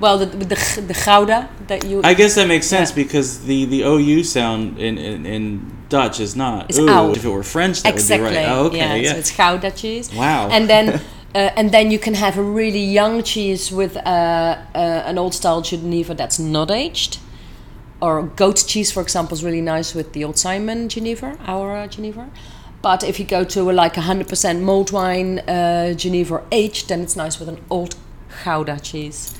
Well, 0.00 0.18
the, 0.18 0.26
the 0.26 0.46
the 0.88 1.02
Gouda 1.04 1.48
that 1.68 1.84
you. 1.84 2.00
I 2.02 2.14
guess 2.14 2.34
that 2.34 2.48
makes 2.48 2.66
sense 2.66 2.90
yeah. 2.90 2.96
because 2.96 3.44
the 3.44 3.66
the 3.66 3.82
OU 3.82 4.24
sound 4.24 4.78
in 4.78 4.98
in, 4.98 5.26
in 5.26 5.72
Dutch 5.88 6.18
is 6.20 6.34
not. 6.34 6.70
It's 6.70 6.78
Ooh, 6.78 7.12
If 7.12 7.24
it 7.24 7.28
were 7.28 7.42
French, 7.42 7.82
that 7.82 7.94
exactly. 7.94 8.24
would 8.24 8.30
be 8.30 8.36
right. 8.36 8.48
Oh, 8.48 8.66
okay, 8.66 8.78
yeah. 8.78 8.94
yeah. 8.94 9.12
So 9.12 9.18
it's 9.18 9.36
Gouda 9.36 9.70
cheese. 9.70 10.12
Wow. 10.12 10.48
And 10.50 10.68
then. 10.68 11.00
Uh, 11.34 11.50
and 11.56 11.72
then 11.72 11.90
you 11.90 11.98
can 11.98 12.12
have 12.12 12.36
a 12.36 12.42
really 12.42 12.84
young 12.84 13.22
cheese 13.22 13.72
with 13.72 13.96
uh, 13.96 14.00
uh, 14.74 14.78
an 15.06 15.16
old 15.16 15.32
style 15.32 15.62
Geneva 15.62 16.12
that's 16.12 16.38
not 16.38 16.70
aged. 16.70 17.20
Or 18.02 18.22
goat 18.24 18.62
cheese, 18.66 18.92
for 18.92 19.00
example, 19.00 19.34
is 19.34 19.42
really 19.42 19.62
nice 19.62 19.94
with 19.94 20.12
the 20.12 20.24
old 20.24 20.36
Simon 20.36 20.90
Geneva, 20.90 21.38
our 21.46 21.74
uh, 21.74 21.86
Geneva. 21.86 22.28
But 22.82 23.04
if 23.04 23.18
you 23.20 23.24
go 23.24 23.44
to 23.44 23.70
a, 23.70 23.72
like 23.72 23.94
100% 23.94 24.60
malt 24.60 24.92
wine 24.92 25.38
uh, 25.40 25.94
Geneva 25.94 26.42
aged, 26.50 26.88
then 26.88 27.00
it's 27.00 27.16
nice 27.16 27.38
with 27.38 27.48
an 27.48 27.60
old 27.70 27.94
Gouda 28.44 28.80
cheese. 28.80 29.34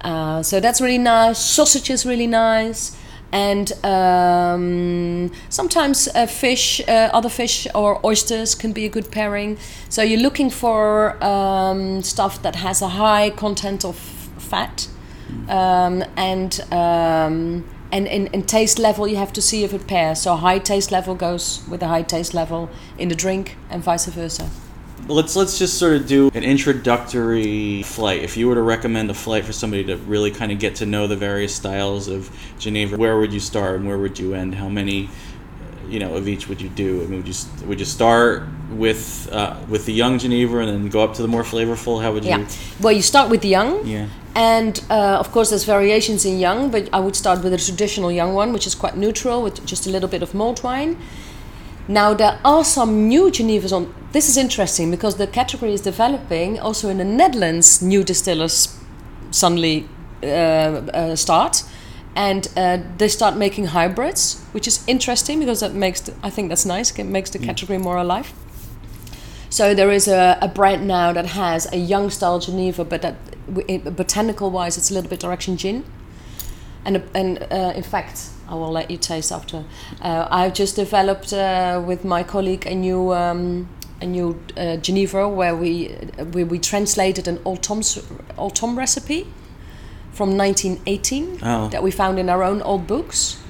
Uh, 0.00 0.42
so 0.42 0.60
that's 0.60 0.80
really 0.80 0.98
nice. 0.98 1.38
Sausage 1.38 1.90
is 1.90 2.06
really 2.06 2.26
nice. 2.26 2.96
And 3.32 3.72
um, 3.84 5.30
sometimes 5.50 6.08
uh, 6.08 6.26
fish, 6.26 6.80
uh, 6.88 7.10
other 7.12 7.28
fish 7.28 7.68
or 7.74 8.04
oysters 8.04 8.54
can 8.54 8.72
be 8.72 8.86
a 8.86 8.88
good 8.88 9.12
pairing. 9.12 9.58
So 9.88 10.02
you're 10.02 10.20
looking 10.20 10.50
for 10.50 11.22
um, 11.22 12.02
stuff 12.02 12.42
that 12.42 12.56
has 12.56 12.82
a 12.82 12.88
high 12.88 13.30
content 13.30 13.84
of 13.84 13.96
fat 13.96 14.88
um, 15.48 16.02
and 16.16 16.60
um, 16.72 17.64
and 17.92 18.06
in, 18.06 18.26
in 18.28 18.42
taste 18.42 18.78
level 18.78 19.06
you 19.06 19.16
have 19.16 19.32
to 19.32 19.42
see 19.42 19.64
if 19.64 19.72
it 19.72 19.86
pairs. 19.86 20.20
So 20.20 20.36
high 20.36 20.58
taste 20.58 20.90
level 20.90 21.14
goes 21.14 21.66
with 21.68 21.82
a 21.82 21.88
high 21.88 22.02
taste 22.02 22.34
level 22.34 22.70
in 22.98 23.08
the 23.08 23.14
drink 23.14 23.56
and 23.68 23.82
vice 23.82 24.06
versa. 24.06 24.50
Let's 25.08 25.34
let's 25.34 25.58
just 25.58 25.78
sort 25.78 25.94
of 25.94 26.06
do 26.06 26.30
an 26.34 26.44
introductory 26.44 27.82
flight. 27.82 28.22
If 28.22 28.36
you 28.36 28.48
were 28.48 28.54
to 28.54 28.62
recommend 28.62 29.10
a 29.10 29.14
flight 29.14 29.44
for 29.44 29.52
somebody 29.52 29.82
to 29.84 29.96
really 29.96 30.30
kind 30.30 30.52
of 30.52 30.58
get 30.58 30.76
to 30.76 30.86
know 30.86 31.06
the 31.06 31.16
various 31.16 31.54
styles 31.54 32.06
of 32.06 32.30
Geneva 32.58 32.96
where 32.96 33.18
would 33.18 33.32
you 33.32 33.40
start 33.40 33.76
and 33.76 33.88
where 33.88 33.98
would 33.98 34.18
you 34.18 34.34
end? 34.34 34.54
How 34.54 34.68
many 34.68 35.08
you 35.90 35.98
know 35.98 36.14
of 36.14 36.28
each 36.28 36.48
would 36.48 36.60
you 36.60 36.68
do 36.68 37.02
I 37.02 37.06
mean 37.06 37.22
would 37.22 37.28
you 37.28 37.34
would 37.66 37.80
you 37.80 37.86
start 37.86 38.44
with 38.70 39.28
uh, 39.32 39.56
with 39.68 39.86
the 39.86 39.92
young 39.92 40.18
Geneva 40.18 40.58
and 40.58 40.68
then 40.68 40.88
go 40.88 41.02
up 41.02 41.14
to 41.14 41.22
the 41.22 41.28
more 41.28 41.42
flavorful 41.42 42.00
how 42.02 42.12
would 42.12 42.24
you 42.24 42.30
yeah 42.30 42.46
well 42.80 42.92
you 42.92 43.02
start 43.02 43.30
with 43.30 43.42
the 43.42 43.48
young 43.48 43.86
yeah 43.86 44.06
and 44.34 44.82
uh, 44.90 45.18
of 45.18 45.32
course, 45.32 45.50
there's 45.50 45.64
variations 45.64 46.24
in 46.24 46.38
young, 46.38 46.70
but 46.70 46.88
I 46.92 47.00
would 47.00 47.16
start 47.16 47.42
with 47.42 47.52
a 47.52 47.58
traditional 47.58 48.12
young 48.12 48.32
one, 48.34 48.52
which 48.52 48.66
is 48.66 48.74
quite 48.74 48.96
neutral 48.96 49.42
with 49.42 49.66
just 49.66 49.86
a 49.86 49.90
little 49.90 50.08
bit 50.08 50.22
of 50.22 50.34
malt 50.34 50.62
wine. 50.62 50.96
Now, 51.88 52.14
there 52.14 52.38
are 52.44 52.64
some 52.64 53.08
new 53.08 53.30
Genevas 53.30 53.72
on. 53.72 53.92
This 54.12 54.28
is 54.28 54.36
interesting 54.36 54.90
because 54.90 55.16
the 55.16 55.26
category 55.26 55.72
is 55.72 55.80
developing 55.80 56.60
also 56.60 56.88
in 56.88 56.98
the 56.98 57.04
Netherlands. 57.04 57.82
New 57.82 58.04
distillers 58.04 58.78
suddenly 59.32 59.88
uh, 60.22 60.26
uh, 60.26 61.16
start 61.16 61.64
and 62.16 62.48
uh, 62.56 62.78
they 62.98 63.08
start 63.08 63.36
making 63.36 63.66
hybrids, 63.66 64.42
which 64.52 64.66
is 64.66 64.84
interesting 64.86 65.38
because 65.38 65.60
that 65.60 65.74
makes 65.74 66.00
the, 66.00 66.14
I 66.22 66.30
think 66.30 66.48
that's 66.48 66.66
nice. 66.66 66.96
It 66.98 67.04
makes 67.04 67.30
the 67.30 67.38
mm. 67.38 67.44
category 67.44 67.78
more 67.78 67.96
alive. 67.96 68.32
So 69.48 69.74
there 69.74 69.90
is 69.90 70.06
a, 70.06 70.38
a 70.40 70.48
brand 70.48 70.86
now 70.86 71.12
that 71.12 71.26
has 71.26 71.72
a 71.72 71.76
young 71.76 72.10
style 72.10 72.38
Geneva, 72.38 72.84
but 72.84 73.02
that 73.02 73.16
botanical 73.96 74.50
wise, 74.50 74.76
it's 74.76 74.90
a 74.90 74.94
little 74.94 75.10
bit 75.10 75.20
direction 75.20 75.56
gin. 75.56 75.84
And, 76.84 77.02
and 77.14 77.46
uh, 77.50 77.72
in 77.74 77.82
fact, 77.82 78.30
I 78.48 78.54
will 78.54 78.70
let 78.70 78.90
you 78.90 78.96
taste 78.96 79.32
after. 79.32 79.64
Uh, 80.00 80.26
I've 80.30 80.54
just 80.54 80.76
developed 80.76 81.32
uh, 81.32 81.82
with 81.84 82.04
my 82.04 82.22
colleague 82.22 82.66
a 82.66 82.74
new 82.74 83.12
um, 83.12 83.68
a 84.00 84.06
new 84.06 84.40
uh, 84.56 84.76
Geneva 84.76 85.28
where 85.28 85.54
we 85.54 85.88
where 86.32 86.46
we 86.46 86.58
translated 86.58 87.28
an 87.28 87.38
old 87.44 87.62
Tom's 87.62 88.02
old 88.38 88.56
Tom 88.56 88.78
recipe 88.78 89.26
from 90.12 90.36
1918 90.36 91.38
oh. 91.42 91.68
that 91.68 91.82
we 91.82 91.90
found 91.90 92.18
in 92.18 92.28
our 92.28 92.42
own 92.42 92.62
old 92.62 92.86
books, 92.86 93.40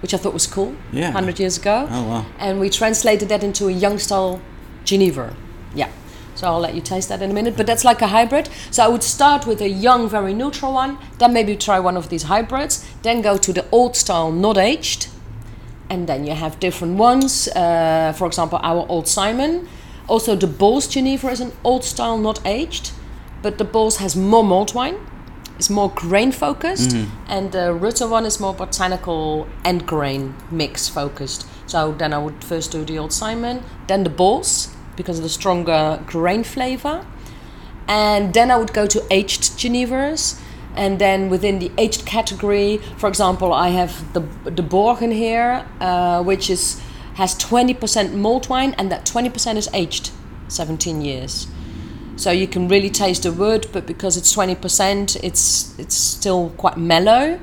which 0.00 0.14
I 0.14 0.16
thought 0.16 0.32
was 0.32 0.46
cool. 0.46 0.74
Yeah, 0.92 1.10
hundred 1.10 1.38
years 1.38 1.58
ago. 1.58 1.86
Oh 1.90 2.08
wow! 2.08 2.26
And 2.38 2.60
we 2.60 2.70
translated 2.70 3.28
that 3.28 3.42
into 3.42 3.68
a 3.68 3.72
young 3.72 3.98
style 3.98 4.40
Geneva. 4.84 5.36
Yeah. 5.74 5.90
So 6.34 6.46
I'll 6.46 6.60
let 6.60 6.74
you 6.74 6.80
taste 6.80 7.08
that 7.08 7.20
in 7.20 7.30
a 7.30 7.34
minute. 7.34 7.56
But 7.56 7.66
that's 7.66 7.84
like 7.84 8.00
a 8.00 8.06
hybrid. 8.06 8.48
So 8.70 8.84
I 8.84 8.88
would 8.88 9.02
start 9.02 9.44
with 9.44 9.60
a 9.60 9.68
young, 9.68 10.08
very 10.08 10.32
neutral 10.32 10.72
one. 10.72 10.96
Then 11.18 11.32
maybe 11.32 11.56
try 11.56 11.80
one 11.80 11.96
of 11.96 12.08
these 12.10 12.22
hybrids. 12.24 12.88
Then 13.02 13.22
go 13.22 13.36
to 13.36 13.52
the 13.52 13.66
old 13.72 13.96
style, 13.96 14.30
not 14.30 14.56
aged. 14.56 15.08
And 15.90 16.06
then 16.06 16.24
you 16.24 16.34
have 16.34 16.60
different 16.60 16.96
ones. 16.96 17.48
Uh, 17.48 18.14
for 18.16 18.26
example, 18.26 18.60
our 18.62 18.86
Old 18.88 19.08
Simon. 19.08 19.68
Also, 20.06 20.36
the 20.36 20.46
Bols 20.46 20.88
Geneva 20.88 21.28
is 21.28 21.40
an 21.40 21.52
old 21.64 21.84
style, 21.84 22.16
not 22.16 22.40
aged. 22.46 22.92
But 23.42 23.58
the 23.58 23.64
Bols 23.64 23.96
has 23.96 24.14
more 24.14 24.44
malt 24.44 24.74
wine. 24.74 24.96
It's 25.58 25.70
more 25.70 25.90
grain 25.90 26.32
focused. 26.32 26.90
Mm-hmm. 26.90 27.30
And 27.30 27.52
the 27.52 27.72
Rutte 27.72 28.08
one 28.08 28.24
is 28.24 28.40
more 28.40 28.54
botanical 28.54 29.46
and 29.64 29.86
grain 29.86 30.34
mix 30.50 30.88
focused. 30.88 31.46
So 31.66 31.92
then 31.92 32.12
I 32.12 32.18
would 32.18 32.44
first 32.44 32.72
do 32.72 32.84
the 32.84 32.98
Old 32.98 33.12
Simon, 33.12 33.62
then 33.88 34.04
the 34.04 34.10
Bols 34.10 34.74
because 34.96 35.18
of 35.18 35.24
the 35.24 35.28
stronger 35.28 36.02
grain 36.06 36.44
flavor. 36.44 37.04
And 37.86 38.34
then 38.34 38.50
I 38.50 38.56
would 38.56 38.72
go 38.72 38.86
to 38.86 39.04
aged 39.10 39.58
Genevers. 39.58 40.40
And 40.76 41.00
then 41.00 41.28
within 41.28 41.58
the 41.58 41.72
aged 41.76 42.06
category, 42.06 42.78
for 42.98 43.08
example, 43.08 43.52
I 43.52 43.70
have 43.70 44.12
the 44.12 44.20
the 44.44 44.62
Borgen 44.62 45.12
here, 45.12 45.66
uh, 45.80 46.22
which 46.22 46.50
is 46.50 46.80
has 47.14 47.34
20% 47.34 48.14
malt 48.14 48.48
wine, 48.48 48.74
and 48.78 48.92
that 48.92 49.04
20% 49.04 49.56
is 49.56 49.68
aged 49.74 50.12
17 50.46 51.00
years. 51.00 51.48
So 52.18 52.32
you 52.32 52.48
can 52.48 52.66
really 52.68 52.90
taste 52.90 53.22
the 53.22 53.32
wood, 53.32 53.68
but 53.72 53.86
because 53.86 54.16
it's 54.16 54.34
20%, 54.34 55.16
it's 55.22 55.78
it's 55.78 55.94
still 55.94 56.50
quite 56.56 56.76
mellow. 56.76 57.38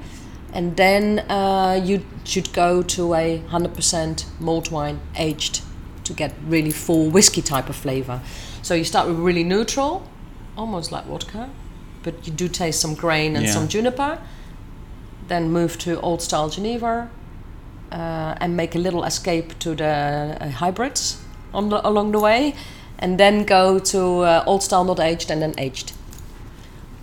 And 0.53 0.75
then 0.75 1.19
uh, 1.29 1.79
you 1.83 2.01
should 2.25 2.51
go 2.53 2.81
to 2.83 3.13
a 3.13 3.41
100% 3.49 4.25
malt 4.39 4.71
wine 4.71 4.99
aged 5.17 5.61
to 6.03 6.13
get 6.13 6.33
really 6.47 6.71
full 6.71 7.09
whiskey 7.09 7.41
type 7.41 7.69
of 7.69 7.75
flavor. 7.75 8.19
So 8.61 8.73
you 8.73 8.83
start 8.83 9.07
with 9.07 9.17
really 9.17 9.43
neutral, 9.43 10.01
almost 10.57 10.91
like 10.91 11.05
vodka, 11.05 11.49
but 12.03 12.13
you 12.27 12.33
do 12.33 12.47
taste 12.47 12.79
some 12.81 12.95
grain 12.95 13.35
and 13.35 13.45
Yeah. 13.45 13.53
some 13.53 13.67
juniper. 13.67 14.17
Then 15.27 15.51
move 15.51 15.77
to 15.79 15.99
old 16.01 16.21
style 16.21 16.49
Geneva, 16.49 17.09
uh, 17.91 18.41
and 18.41 18.55
make 18.55 18.75
a 18.75 18.79
little 18.79 19.03
escape 19.05 19.57
to 19.59 19.75
the 19.75 20.37
uh, 20.39 20.49
hybrids 20.49 21.17
on 21.53 21.69
the, 21.69 21.79
along 21.87 22.11
the 22.11 22.19
way, 22.19 22.53
and 22.99 23.19
then 23.19 23.45
go 23.45 23.79
to 23.79 24.21
uh, 24.21 24.43
old 24.45 24.63
style 24.63 24.83
not 24.83 24.99
aged 24.99 25.31
and 25.31 25.41
then 25.41 25.53
aged. 25.57 25.93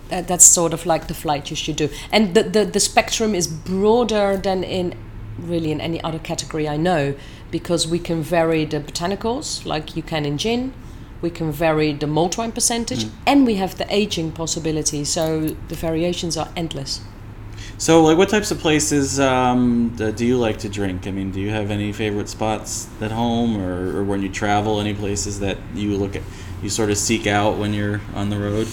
That, 0.09 0.27
that's 0.27 0.45
sort 0.45 0.73
of 0.73 0.85
like 0.85 1.07
the 1.07 1.13
flight 1.13 1.49
you 1.49 1.55
should 1.55 1.75
do, 1.75 1.89
and 2.11 2.35
the, 2.35 2.43
the 2.43 2.65
the 2.65 2.79
spectrum 2.79 3.33
is 3.35 3.47
broader 3.47 4.37
than 4.37 4.63
in 4.63 4.95
really 5.37 5.71
in 5.71 5.81
any 5.81 6.03
other 6.03 6.19
category 6.19 6.67
I 6.67 6.77
know, 6.77 7.15
because 7.51 7.87
we 7.87 7.99
can 7.99 8.21
vary 8.21 8.65
the 8.65 8.79
botanicals 8.79 9.65
like 9.65 9.95
you 9.95 10.03
can 10.03 10.25
in 10.25 10.37
gin. 10.37 10.73
We 11.21 11.29
can 11.29 11.53
vary 11.53 11.93
the 11.93 12.05
malt 12.05 12.37
wine 12.37 12.51
percentage, 12.51 13.05
and 13.25 13.45
we 13.45 13.55
have 13.55 13.77
the 13.77 13.85
aging 13.89 14.33
possibility. 14.33 15.05
So 15.05 15.55
the 15.69 15.75
variations 15.75 16.35
are 16.35 16.49
endless. 16.55 16.99
So, 17.83 18.01
like, 18.01 18.17
what 18.17 18.29
types 18.29 18.49
of 18.49 18.59
places 18.59 19.19
um, 19.19 19.93
do 19.97 20.25
you 20.25 20.37
like 20.37 20.59
to 20.59 20.69
drink? 20.69 21.05
I 21.05 21.11
mean, 21.11 21.31
do 21.31 21.41
you 21.41 21.49
have 21.49 21.69
any 21.69 21.91
favorite 21.91 22.29
spots 22.29 22.87
at 23.01 23.11
home, 23.11 23.61
or, 23.61 23.97
or 23.97 24.03
when 24.05 24.21
you 24.21 24.29
travel, 24.29 24.79
any 24.79 24.93
places 24.93 25.41
that 25.41 25.57
you 25.75 25.97
look 25.97 26.15
at, 26.15 26.21
you 26.61 26.69
sort 26.69 26.91
of 26.91 26.97
seek 26.97 27.27
out 27.27 27.57
when 27.57 27.73
you're 27.73 27.99
on 28.15 28.29
the 28.29 28.37
road? 28.37 28.69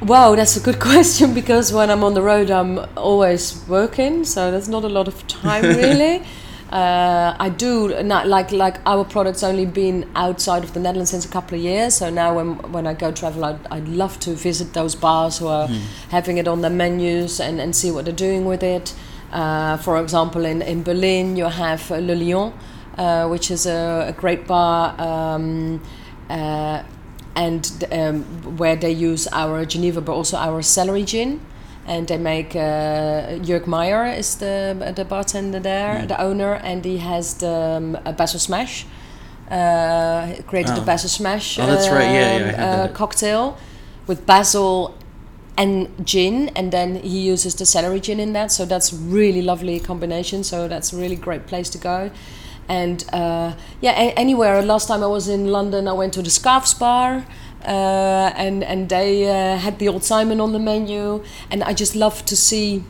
Wow, 0.00 0.34
that's 0.36 0.56
a 0.56 0.60
good 0.60 0.80
question 0.90 1.34
because 1.34 1.70
when 1.70 1.90
I'm 1.90 2.02
on 2.02 2.14
the 2.14 2.22
road, 2.22 2.50
I'm 2.50 2.78
always 2.96 3.62
working, 3.68 4.24
so 4.24 4.50
there's 4.50 4.70
not 4.70 4.82
a 4.82 4.88
lot 4.88 5.06
of 5.06 5.26
time 5.26 5.62
really. 5.76 6.24
Uh, 6.70 7.36
I 7.38 7.48
do 7.48 8.02
not 8.02 8.26
like 8.26 8.50
like 8.50 8.80
our 8.86 9.04
products 9.04 9.42
only 9.44 9.66
been 9.66 10.10
outside 10.16 10.64
of 10.64 10.72
the 10.74 10.80
Netherlands 10.80 11.10
since 11.10 11.24
a 11.24 11.28
couple 11.28 11.56
of 11.56 11.62
years. 11.62 11.94
So 11.94 12.10
now 12.10 12.34
when 12.34 12.56
when 12.72 12.86
I 12.86 12.94
go 12.94 13.12
travel, 13.12 13.44
I'd, 13.44 13.66
I'd 13.70 13.88
love 13.88 14.18
to 14.20 14.32
visit 14.32 14.72
those 14.72 14.96
bars 14.96 15.38
who 15.38 15.46
are 15.46 15.68
having 16.10 16.38
it 16.38 16.48
on 16.48 16.62
their 16.62 16.70
menus 16.70 17.40
and, 17.40 17.60
and 17.60 17.74
see 17.74 17.90
what 17.92 18.04
they're 18.04 18.14
doing 18.14 18.46
with 18.46 18.62
it. 18.62 18.94
Uh, 19.32 19.76
for 19.76 20.00
example, 20.02 20.44
in, 20.44 20.62
in 20.62 20.82
Berlin, 20.82 21.36
you 21.36 21.44
have 21.44 21.90
uh, 21.90 21.96
Le 21.96 22.14
Lion, 22.14 22.52
uh, 22.98 23.28
which 23.28 23.50
is 23.50 23.66
a, 23.66 24.06
a 24.08 24.12
great 24.12 24.46
bar. 24.46 24.94
Um, 25.00 25.80
uh, 26.28 26.82
and 27.36 27.84
um, 27.92 28.22
where 28.56 28.76
they 28.76 28.90
use 28.90 29.28
our 29.30 29.64
Geneva, 29.66 30.00
but 30.00 30.12
also 30.12 30.38
our 30.38 30.62
celery 30.62 31.04
gin. 31.04 31.40
And 31.88 32.08
they 32.08 32.18
make 32.18 32.56
uh, 32.56 33.38
Jörg 33.46 33.66
Meyer 33.66 34.06
is 34.18 34.36
the 34.36 34.74
the 34.96 35.04
bartender 35.04 35.60
there, 35.60 36.04
the 36.06 36.20
owner, 36.20 36.54
and 36.54 36.84
he 36.84 36.98
has 36.98 37.34
the 37.34 37.76
um, 37.76 37.96
a 38.04 38.12
Basil 38.12 38.40
Smash. 38.40 38.86
Uh, 39.50 40.34
created 40.48 40.74
the 40.74 40.80
Oh. 40.82 40.84
Basil 40.84 41.08
Smash 41.08 41.56
Oh, 41.60 41.66
that's 41.66 41.88
right. 41.88 42.10
Yeah, 42.12 42.38
yeah, 42.38 42.64
um, 42.64 42.80
uh, 42.80 42.88
cocktail 42.92 43.56
with 44.08 44.26
basil 44.26 44.94
and 45.56 45.86
gin, 46.04 46.48
and 46.56 46.72
then 46.72 46.96
he 46.96 47.20
uses 47.32 47.54
the 47.54 47.64
celery 47.64 48.00
gin 48.00 48.18
in 48.20 48.32
that. 48.32 48.50
So 48.50 48.64
that's 48.66 48.92
really 48.92 49.42
lovely 49.42 49.78
combination. 49.80 50.42
So 50.42 50.66
that's 50.68 50.92
a 50.92 50.96
really 50.96 51.14
great 51.16 51.46
place 51.46 51.70
to 51.70 51.78
go. 51.78 52.10
And 52.68 53.04
uh, 53.12 53.52
yeah, 53.80 53.92
a- 53.92 54.14
anywhere. 54.18 54.60
Last 54.62 54.88
time 54.88 55.04
I 55.04 55.06
was 55.06 55.28
in 55.28 55.46
London, 55.52 55.86
I 55.86 55.92
went 55.92 56.12
to 56.14 56.22
the 56.22 56.30
Scarfes 56.30 56.74
Bar. 56.74 57.24
Uh, 57.66 58.32
and 58.36 58.62
and 58.62 58.88
they 58.88 59.28
uh, 59.28 59.58
had 59.58 59.78
the 59.78 59.88
old 59.88 60.04
Simon 60.04 60.40
on 60.40 60.52
the 60.52 60.58
menu, 60.58 61.24
and 61.50 61.64
I 61.64 61.72
just 61.72 61.96
love 61.96 62.24
to 62.26 62.36
see 62.36 62.84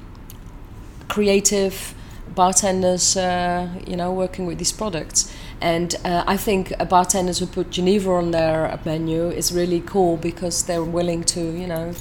creative 1.08 1.94
bartenders, 2.34 3.16
uh, 3.16 3.68
you 3.86 3.96
know, 3.96 4.12
working 4.12 4.46
with 4.46 4.58
these 4.58 4.72
products. 4.72 5.34
And 5.60 5.94
uh, 6.04 6.24
I 6.26 6.36
think 6.36 6.72
bartenders 6.90 7.38
who 7.38 7.46
put 7.46 7.70
Geneva 7.70 8.10
on 8.10 8.30
their 8.30 8.78
menu 8.84 9.30
is 9.30 9.52
really 9.52 9.80
cool 9.80 10.18
because 10.18 10.64
they're 10.64 10.84
willing 10.84 11.24
to, 11.24 11.40
you 11.40 11.66
know, 11.66 11.94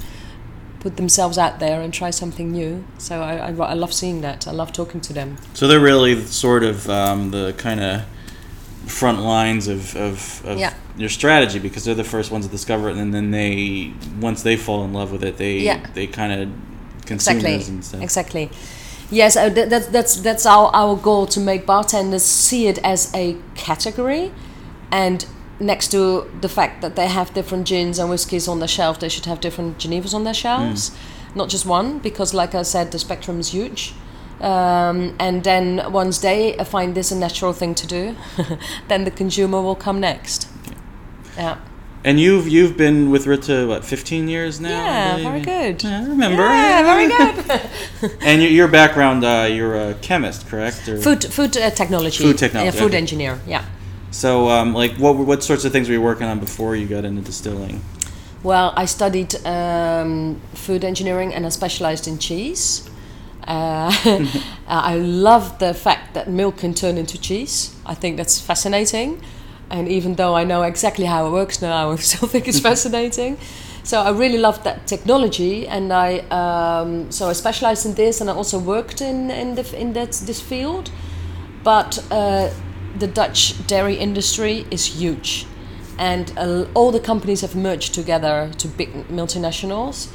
put 0.80 0.96
themselves 0.96 1.38
out 1.38 1.58
there 1.58 1.80
and 1.80 1.92
try 1.92 2.10
something 2.10 2.52
new. 2.52 2.84
So 2.98 3.22
I, 3.22 3.36
I, 3.36 3.52
I 3.52 3.74
love 3.74 3.92
seeing 3.94 4.20
that. 4.20 4.46
I 4.46 4.52
love 4.52 4.72
talking 4.72 5.00
to 5.00 5.12
them. 5.14 5.38
So 5.54 5.66
they're 5.66 5.80
really 5.80 6.22
sort 6.26 6.62
of 6.62 6.88
um, 6.90 7.30
the 7.30 7.54
kind 7.56 7.80
of 7.80 8.04
front 8.86 9.20
lines 9.20 9.68
of, 9.68 9.96
of, 9.96 10.44
of 10.44 10.58
Yeah. 10.58 10.74
Your 10.96 11.08
strategy 11.08 11.58
because 11.58 11.84
they're 11.84 11.94
the 11.94 12.04
first 12.04 12.30
ones 12.30 12.46
to 12.46 12.50
discover 12.50 12.88
it, 12.90 12.96
and 12.96 13.12
then 13.12 13.30
they 13.30 13.92
once 14.20 14.42
they 14.42 14.56
fall 14.56 14.84
in 14.84 14.92
love 14.92 15.12
with 15.12 15.22
it, 15.24 15.36
they 15.36 15.58
Yeah. 15.58 15.86
they 15.94 16.06
kind 16.06 16.32
of 16.32 16.48
consume 17.06 17.36
exactly. 17.36 17.56
those 17.56 17.68
and 17.68 17.84
stuff. 17.84 18.02
exactly. 18.02 18.50
Yes 19.10 19.36
uh, 19.36 19.48
that, 19.50 19.70
that, 19.70 19.92
that's 19.92 20.16
that's 20.16 20.46
our, 20.46 20.68
our 20.74 20.96
goal 20.96 21.26
to 21.28 21.38
make 21.40 21.64
bartenders 21.64 22.24
see 22.24 22.66
it 22.66 22.78
as 22.82 23.12
a 23.14 23.36
category 23.54 24.32
and 24.90 25.24
next 25.60 25.88
to 25.92 26.28
the 26.40 26.48
fact 26.48 26.82
that 26.82 26.96
they 26.96 27.06
have 27.06 27.32
different 27.32 27.68
gins 27.68 27.98
and 28.00 28.10
whiskies 28.10 28.48
on 28.48 28.58
their 28.58 28.68
shelf 28.68 28.98
they 28.98 29.08
should 29.08 29.26
have 29.26 29.40
different 29.40 29.78
genevas 29.78 30.12
on 30.12 30.24
their 30.24 30.34
shelves. 30.34 30.90
Not 31.36 31.48
just 31.50 31.64
one 31.66 31.98
because 32.00 32.34
like 32.34 32.54
i 32.54 32.62
said 32.62 32.90
the 32.90 32.98
spectrum 32.98 33.38
is 33.38 33.48
huge. 33.52 33.94
Um, 34.40 35.14
and 35.18 35.44
then 35.44 35.92
once 35.92 36.18
they 36.18 36.56
find 36.64 36.94
this 36.94 37.10
a 37.12 37.16
natural 37.16 37.52
thing 37.54 37.74
to 37.76 37.86
do 37.86 38.16
then 38.88 39.04
the 39.04 39.10
consumer 39.10 39.62
will 39.62 39.76
come 39.76 39.98
next 40.00 40.48
yeah 41.36 41.56
And 42.04 42.20
you've 42.20 42.46
you've 42.48 42.76
been 42.76 43.10
with 43.10 43.26
Rutte 43.26 43.66
what 43.68 43.84
15 43.84 44.28
years 44.28 44.60
now? 44.60 44.70
Yeah 44.70 45.16
very 45.18 45.40
good 45.40 45.82
Yeah, 45.82 46.00
I 46.00 46.04
remember. 46.08 46.42
yeah 46.42 46.82
very 46.92 47.08
good 47.08 48.12
And 48.28 48.42
your, 48.42 48.50
your 48.50 48.68
background, 48.68 49.24
uh, 49.24 49.48
you're 49.56 49.74
a 49.90 49.94
chemist, 49.94 50.46
correct? 50.48 50.88
Or, 50.88 50.98
Food, 51.00 51.24
food 51.24 51.56
uh, 51.56 51.70
technology. 51.70 52.22
Food 52.22 52.38
technology, 52.38 52.76
Yeah, 52.76 52.82
food 52.82 52.92
okay. 52.94 52.98
engineer. 53.04 53.40
Yeah. 53.46 53.64
So, 54.10 54.48
um, 54.48 54.72
like, 54.82 54.92
what 54.98 55.16
what 55.30 55.42
sorts 55.42 55.64
of 55.64 55.72
things 55.72 55.88
were 55.88 55.94
you 55.98 56.02
working 56.02 56.26
on 56.32 56.38
before 56.40 56.76
you 56.76 56.86
got 56.96 57.04
into 57.04 57.22
distilling? 57.22 57.80
Well, 58.42 58.72
I 58.82 58.86
studied 58.86 59.34
um, 59.44 60.40
food 60.54 60.84
engineering 60.84 61.34
and 61.34 61.44
I 61.46 61.50
specialized 61.50 62.06
in 62.08 62.18
cheese. 62.18 62.88
Uh, 63.46 63.90
I 64.92 64.94
love 65.28 65.58
the 65.58 65.74
fact 65.74 66.14
that 66.14 66.28
milk 66.28 66.58
can 66.58 66.72
turn 66.74 66.96
into 66.98 67.18
cheese. 67.18 67.74
I 67.92 67.94
think 67.94 68.16
that's 68.16 68.40
fascinating. 68.40 69.20
And 69.70 69.88
even 69.88 70.14
though 70.14 70.34
I 70.36 70.44
know 70.44 70.62
exactly 70.62 71.06
how 71.06 71.26
it 71.26 71.30
works 71.30 71.60
now, 71.60 71.90
I 71.90 71.96
still 71.96 72.28
think 72.32 72.46
it's 72.48 72.60
fascinating. 72.60 73.38
So 73.82 74.00
I 74.00 74.10
really 74.10 74.38
loved 74.38 74.64
that 74.64 74.86
technology, 74.88 75.68
and 75.68 75.92
I 75.92 76.18
um, 76.30 77.10
so 77.12 77.28
I 77.28 77.34
specialized 77.34 77.86
in 77.86 77.94
this, 77.94 78.20
and 78.20 78.28
I 78.28 78.32
also 78.32 78.58
worked 78.58 79.00
in 79.00 79.30
in, 79.30 79.54
the, 79.54 79.80
in 79.80 79.92
that 79.92 80.12
this 80.26 80.40
field. 80.40 80.90
But 81.62 82.04
uh, 82.10 82.50
the 82.98 83.06
Dutch 83.06 83.64
dairy 83.68 83.94
industry 83.94 84.66
is 84.72 84.86
huge, 84.86 85.46
and 85.98 86.32
uh, 86.36 86.66
all 86.74 86.90
the 86.90 86.98
companies 86.98 87.42
have 87.42 87.54
merged 87.54 87.94
together 87.94 88.50
to 88.58 88.66
big 88.68 89.08
multinationals, 89.08 90.08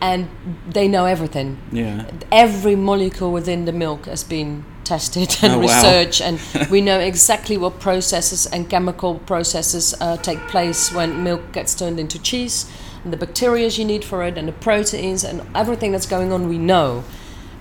and 0.00 0.28
they 0.68 0.88
know 0.88 1.04
everything. 1.04 1.58
Yeah. 1.70 2.10
Every 2.32 2.74
molecule 2.74 3.30
within 3.30 3.66
the 3.66 3.72
milk 3.72 4.06
has 4.06 4.24
been 4.24 4.64
tested 4.84 5.36
and 5.42 5.52
Oh, 5.54 5.58
wow. 5.58 5.62
researched, 5.62 6.20
and 6.20 6.40
we 6.70 6.80
know 6.80 6.98
exactly 6.98 7.56
what 7.56 7.80
processes 7.80 8.46
and 8.46 8.68
chemical 8.68 9.18
processes 9.20 9.94
uh, 10.00 10.16
take 10.16 10.38
place 10.48 10.92
when 10.92 11.22
milk 11.22 11.52
gets 11.52 11.74
turned 11.74 11.98
into 12.00 12.18
cheese, 12.20 12.70
and 13.04 13.12
the 13.12 13.16
bacteria 13.16 13.68
you 13.68 13.84
need 13.84 14.04
for 14.04 14.22
it, 14.24 14.38
and 14.38 14.46
the 14.48 14.52
proteins, 14.52 15.24
and 15.24 15.42
everything 15.54 15.92
that's 15.92 16.06
going 16.06 16.32
on. 16.32 16.48
We 16.48 16.58
know. 16.58 17.04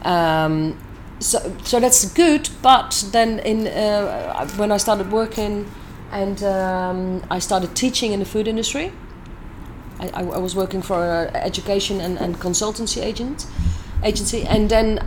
Um, 0.03 0.77
so, 1.19 1.55
so 1.63 1.79
that's 1.79 2.05
good. 2.13 2.49
But 2.61 3.05
then, 3.11 3.39
in 3.39 3.67
uh, 3.67 4.47
when 4.57 4.71
I 4.71 4.77
started 4.77 5.11
working, 5.11 5.69
and 6.11 6.43
um, 6.43 7.23
I 7.29 7.39
started 7.39 7.75
teaching 7.75 8.11
in 8.13 8.19
the 8.19 8.25
food 8.25 8.47
industry, 8.47 8.91
I, 9.99 10.07
I, 10.09 10.21
I 10.23 10.37
was 10.37 10.55
working 10.55 10.81
for 10.81 11.03
an 11.03 11.35
education 11.35 12.01
and, 12.01 12.17
and 12.19 12.37
consultancy 12.39 13.01
agent 13.03 13.45
agency, 14.03 14.43
and 14.43 14.69
then 14.69 14.99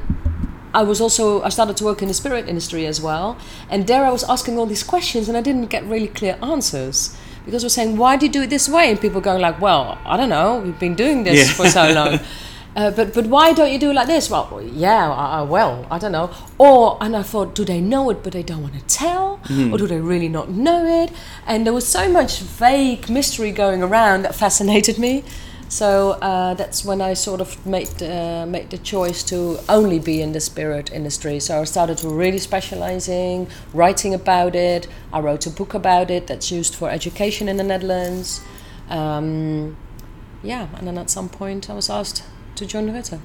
I 0.74 0.82
was 0.82 1.00
also 1.00 1.42
I 1.42 1.48
started 1.50 1.76
to 1.78 1.84
work 1.84 2.02
in 2.02 2.08
the 2.08 2.14
spirit 2.14 2.48
industry 2.48 2.86
as 2.86 3.00
well, 3.00 3.36
and 3.70 3.86
there 3.86 4.04
I 4.04 4.10
was 4.10 4.24
asking 4.24 4.58
all 4.58 4.66
these 4.66 4.82
questions, 4.82 5.28
and 5.28 5.36
I 5.36 5.40
didn't 5.40 5.66
get 5.70 5.84
really 5.84 6.08
clear 6.08 6.36
answers 6.42 7.16
because 7.44 7.62
we're 7.62 7.68
saying, 7.78 7.96
"Why 7.96 8.16
do 8.16 8.26
you 8.26 8.32
do 8.32 8.42
it 8.42 8.50
this 8.50 8.68
way?" 8.68 8.90
And 8.90 9.00
people 9.00 9.20
going 9.20 9.40
like, 9.40 9.60
"Well, 9.60 9.98
I 10.04 10.16
don't 10.16 10.30
know. 10.30 10.58
We've 10.64 10.78
been 10.78 10.94
doing 10.96 11.24
this 11.24 11.38
Yeah. 11.48 11.54
for 11.54 11.68
so 11.70 11.92
long." 11.92 12.18
Uh, 12.76 12.90
but 12.90 13.14
but 13.14 13.24
why 13.28 13.52
don't 13.52 13.70
you 13.70 13.78
do 13.78 13.90
it 13.90 13.94
like 13.94 14.08
this? 14.08 14.28
Well, 14.28 14.60
yeah, 14.60 15.08
I, 15.08 15.38
I, 15.38 15.42
well, 15.42 15.86
I 15.92 15.98
don't 16.00 16.10
know. 16.10 16.28
Or 16.58 16.98
and 17.00 17.14
I 17.14 17.22
thought, 17.22 17.54
do 17.54 17.64
they 17.64 17.80
know 17.80 18.10
it 18.10 18.24
but 18.24 18.32
they 18.32 18.42
don't 18.42 18.62
want 18.62 18.74
to 18.74 18.84
tell, 19.04 19.38
or 19.70 19.78
do 19.78 19.86
they 19.86 20.00
really 20.00 20.28
not 20.28 20.50
know 20.50 20.84
it? 20.84 21.12
And 21.46 21.64
there 21.64 21.72
was 21.72 21.86
so 21.86 22.08
much 22.08 22.40
vague 22.40 23.08
mystery 23.08 23.52
going 23.52 23.80
around 23.80 24.22
that 24.22 24.34
fascinated 24.34 24.98
me. 24.98 25.22
So 25.68 26.12
uh, 26.12 26.54
that's 26.54 26.84
when 26.84 27.00
I 27.00 27.14
sort 27.14 27.40
of 27.40 27.66
made 27.66 28.02
uh, 28.02 28.46
made 28.46 28.70
the 28.70 28.78
choice 28.78 29.22
to 29.24 29.58
only 29.68 29.98
be 29.98 30.20
in 30.22 30.32
the 30.32 30.40
spirit 30.40 30.92
industry. 30.92 31.40
So 31.40 31.60
I 31.60 31.64
started 31.64 31.98
to 31.98 32.08
really 32.08 32.38
specializing, 32.38 33.48
writing 33.72 34.14
about 34.14 34.54
it. 34.54 34.86
I 35.12 35.20
wrote 35.20 35.46
a 35.46 35.50
book 35.50 35.74
about 35.74 36.10
it 36.10 36.26
that's 36.26 36.50
used 36.50 36.74
for 36.74 36.90
education 36.90 37.48
in 37.48 37.56
the 37.56 37.64
Netherlands. 37.64 38.40
Um, 38.88 39.76
yeah, 40.42 40.68
and 40.76 40.86
then 40.86 40.98
at 40.98 41.10
some 41.10 41.28
point 41.28 41.70
I 41.70 41.74
was 41.74 41.88
asked 41.88 42.22
to 42.56 42.66
join 42.66 42.86
the. 42.86 43.20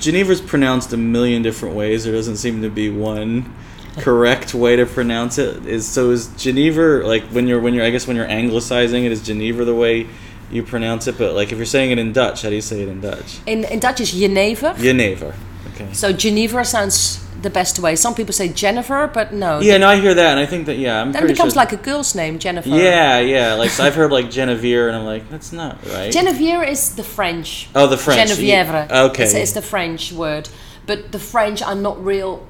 Geneva's 0.00 0.40
pronounced 0.40 0.92
a 0.92 0.96
million 0.96 1.42
different 1.42 1.74
ways. 1.74 2.04
There 2.04 2.12
doesn't 2.12 2.36
seem 2.36 2.62
to 2.62 2.70
be 2.70 2.90
one 2.90 3.52
correct 3.98 4.54
way 4.54 4.76
to 4.76 4.86
pronounce 4.86 5.38
it. 5.38 5.66
Is 5.66 5.86
so 5.86 6.10
is 6.10 6.28
Geneva 6.36 7.06
like 7.06 7.24
when 7.24 7.46
you're 7.46 7.60
when 7.60 7.74
you're 7.74 7.84
I 7.84 7.90
guess 7.90 8.06
when 8.06 8.16
you're 8.16 8.30
anglicizing 8.30 9.04
it 9.04 9.12
is 9.12 9.22
Geneva 9.22 9.64
the 9.64 9.74
way 9.74 10.06
you 10.50 10.62
pronounce 10.62 11.06
it, 11.06 11.18
but 11.18 11.34
like 11.34 11.52
if 11.52 11.58
you're 11.58 11.66
saying 11.66 11.90
it 11.90 11.98
in 11.98 12.12
Dutch, 12.12 12.42
how 12.42 12.48
do 12.48 12.54
you 12.54 12.60
say 12.60 12.82
it 12.82 12.88
in 12.88 13.00
Dutch? 13.00 13.40
In, 13.46 13.64
in 13.64 13.80
Dutch 13.80 14.00
is 14.00 14.12
Jenever. 14.12 14.74
Jenever. 14.78 15.34
Okay. 15.74 15.92
So 15.92 16.12
Genever 16.12 16.64
sounds 16.64 17.24
the 17.42 17.50
best 17.50 17.78
way. 17.78 17.96
Some 17.96 18.14
people 18.14 18.32
say 18.32 18.48
Jennifer, 18.48 19.10
but 19.12 19.32
no. 19.32 19.60
Yeah, 19.60 19.76
no, 19.78 19.88
I 19.88 20.00
hear 20.00 20.14
that, 20.14 20.30
and 20.32 20.40
I 20.40 20.46
think 20.46 20.66
that 20.66 20.78
yeah, 20.78 21.00
I'm 21.00 21.12
Then 21.12 21.24
it 21.24 21.28
becomes 21.28 21.52
sure. 21.52 21.62
like 21.62 21.72
a 21.72 21.76
girl's 21.76 22.14
name, 22.14 22.38
Jennifer. 22.38 22.68
yeah, 22.68 23.18
yeah. 23.20 23.54
Like 23.54 23.70
so 23.70 23.84
I've 23.84 23.94
heard 23.94 24.12
like 24.12 24.30
Genevieve, 24.30 24.86
and 24.88 24.96
I'm 24.96 25.04
like, 25.04 25.28
that's 25.28 25.52
not 25.52 25.84
right. 25.88 26.12
Genevieve 26.12 26.62
is 26.68 26.96
the 26.96 27.02
French. 27.02 27.68
oh, 27.74 27.86
the 27.86 27.98
French. 27.98 28.28
Genevieve. 28.28 28.90
Okay. 28.90 29.24
It's, 29.24 29.34
it's 29.34 29.52
the 29.52 29.62
French 29.62 30.12
word. 30.12 30.48
But 30.86 31.12
the 31.12 31.18
French 31.18 31.62
are 31.62 31.74
not 31.74 32.02
real. 32.02 32.46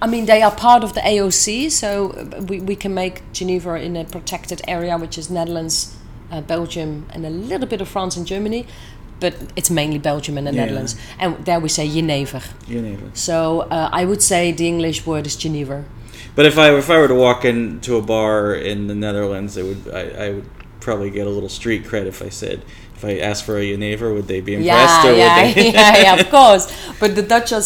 I 0.00 0.06
mean, 0.06 0.26
they 0.26 0.42
are 0.42 0.54
part 0.54 0.84
of 0.84 0.94
the 0.94 1.00
AOC, 1.00 1.70
so 1.70 2.28
we, 2.48 2.60
we 2.60 2.76
can 2.76 2.94
make 2.94 3.22
Genever 3.32 3.80
in 3.80 3.96
a 3.96 4.04
protected 4.04 4.62
area, 4.68 4.96
which 4.96 5.18
is 5.18 5.28
Netherlands, 5.30 5.96
uh, 6.30 6.40
Belgium, 6.40 7.06
and 7.12 7.24
a 7.26 7.30
little 7.30 7.66
bit 7.66 7.80
of 7.80 7.88
France 7.88 8.16
and 8.16 8.26
Germany. 8.26 8.66
But 9.20 9.34
it's 9.56 9.68
mainly 9.70 9.98
Belgium 9.98 10.38
and 10.38 10.46
the 10.46 10.52
Yeah. 10.52 10.64
Netherlands. 10.64 10.94
And 11.18 11.44
there 11.44 11.58
we 11.58 11.68
say 11.68 11.88
Jenever. 11.88 12.40
Genever. 12.68 13.10
So 13.16 13.62
uh, 13.62 13.88
I 13.92 14.04
would 14.04 14.22
say 14.22 14.52
the 14.52 14.66
English 14.68 15.06
word 15.06 15.26
is 15.26 15.36
Genever. 15.36 15.84
But 16.36 16.46
if 16.46 16.56
I 16.56 16.70
if 16.78 16.88
I 16.88 16.98
were 16.98 17.08
to 17.08 17.14
walk 17.16 17.44
into 17.44 17.96
a 17.96 18.02
bar 18.02 18.54
in 18.54 18.86
the 18.86 18.94
Netherlands, 18.94 19.56
it 19.56 19.64
would 19.64 19.92
I, 19.92 20.26
I 20.26 20.30
would 20.30 20.48
probably 20.78 21.10
get 21.10 21.26
a 21.26 21.30
little 21.30 21.48
street 21.48 21.84
cred 21.84 22.06
if 22.06 22.22
I 22.22 22.28
said 22.28 22.62
if 22.94 23.04
I 23.04 23.18
asked 23.18 23.44
for 23.44 23.56
a 23.58 23.64
Jenever, 23.72 24.12
would 24.14 24.28
they 24.28 24.40
be 24.40 24.54
impressed 24.54 25.04
Yeah, 25.04 25.10
or 25.10 25.14
yeah, 25.16 25.46
would 25.46 25.54
they? 25.56 25.72
yeah, 25.72 25.96
yeah, 26.02 26.20
of 26.20 26.30
course. 26.36 26.72
But 27.00 27.16
the 27.16 27.22
Dutch 27.22 27.50
are 27.52 27.62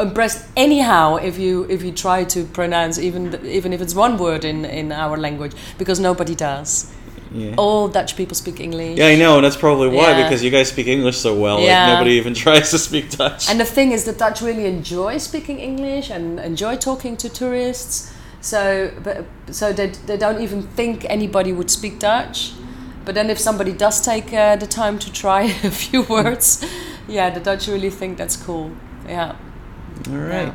impressed 0.00 0.46
anyhow 0.56 1.16
if 1.16 1.38
you 1.38 1.64
if 1.68 1.82
you 1.82 1.92
try 1.92 2.24
to 2.24 2.44
pronounce 2.44 2.98
even 2.98 3.38
even 3.44 3.72
if 3.72 3.80
it's 3.82 3.94
one 3.94 4.16
word 4.16 4.44
in 4.44 4.64
in 4.64 4.92
our 4.92 5.16
language 5.18 5.52
because 5.78 6.00
nobody 6.00 6.34
does. 6.34 6.90
Yeah. 7.34 7.54
All 7.56 7.88
Dutch 7.88 8.16
people 8.16 8.36
speak 8.36 8.60
English. 8.60 8.96
Yeah, 8.96 9.08
I 9.08 9.16
know, 9.16 9.36
and 9.36 9.44
that's 9.44 9.56
probably 9.56 9.88
why 9.88 10.10
Yeah. 10.10 10.22
because 10.22 10.44
you 10.44 10.50
guys 10.50 10.68
speak 10.68 10.86
English 10.86 11.18
so 11.18 11.34
well. 11.34 11.58
Yeah. 11.60 11.86
Like 11.88 11.94
nobody 11.94 12.12
even 12.12 12.32
tries 12.44 12.70
to 12.70 12.78
speak 12.78 13.10
Dutch. 13.10 13.50
And 13.50 13.58
the 13.58 13.64
thing 13.64 13.90
is, 13.92 14.04
the 14.04 14.12
Dutch 14.12 14.40
really 14.40 14.66
enjoy 14.66 15.18
speaking 15.18 15.58
English 15.58 16.10
and 16.10 16.38
enjoy 16.38 16.76
talking 16.76 17.16
to 17.16 17.28
tourists. 17.28 18.12
So, 18.40 18.92
but, 19.02 19.24
so 19.50 19.72
they, 19.72 19.88
they 20.06 20.16
don't 20.16 20.40
even 20.40 20.62
think 20.62 21.04
anybody 21.08 21.52
would 21.52 21.70
speak 21.70 21.98
Dutch. 21.98 22.52
But 23.04 23.14
then, 23.14 23.28
if 23.30 23.38
somebody 23.38 23.72
does 23.72 24.00
take 24.00 24.32
uh, 24.32 24.56
the 24.56 24.66
time 24.66 24.98
to 25.00 25.12
try 25.12 25.42
a 25.64 25.70
few 25.70 26.02
words, 26.02 26.64
yeah, 27.08 27.30
the 27.30 27.40
Dutch 27.40 27.66
really 27.66 27.90
think 27.90 28.16
that's 28.16 28.36
cool. 28.36 28.70
Yeah. 29.08 29.36
All 30.08 30.16
right. 30.16 30.54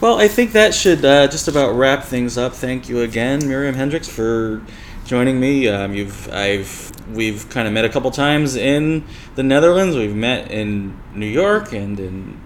Well, 0.00 0.18
I 0.18 0.28
think 0.28 0.52
that 0.52 0.74
should 0.74 1.04
uh, 1.04 1.26
just 1.28 1.48
about 1.48 1.74
wrap 1.74 2.04
things 2.04 2.36
up. 2.38 2.52
Thank 2.54 2.88
you 2.88 3.00
again, 3.00 3.40
Myriam 3.42 3.74
Hendrickx, 3.74 4.08
for 4.08 4.62
joining 5.04 5.38
me. 5.38 5.68
Um, 5.68 5.94
you've 5.94 6.32
I've 6.32 6.92
we've 7.12 7.48
kind 7.50 7.66
of 7.68 7.74
met 7.74 7.84
a 7.84 7.88
couple 7.88 8.10
times 8.10 8.56
in 8.56 9.04
the 9.34 9.42
Netherlands. 9.42 9.96
We've 9.96 10.14
met 10.14 10.50
in 10.50 10.98
New 11.14 11.26
York 11.26 11.72
and 11.72 11.98
in 12.00 12.40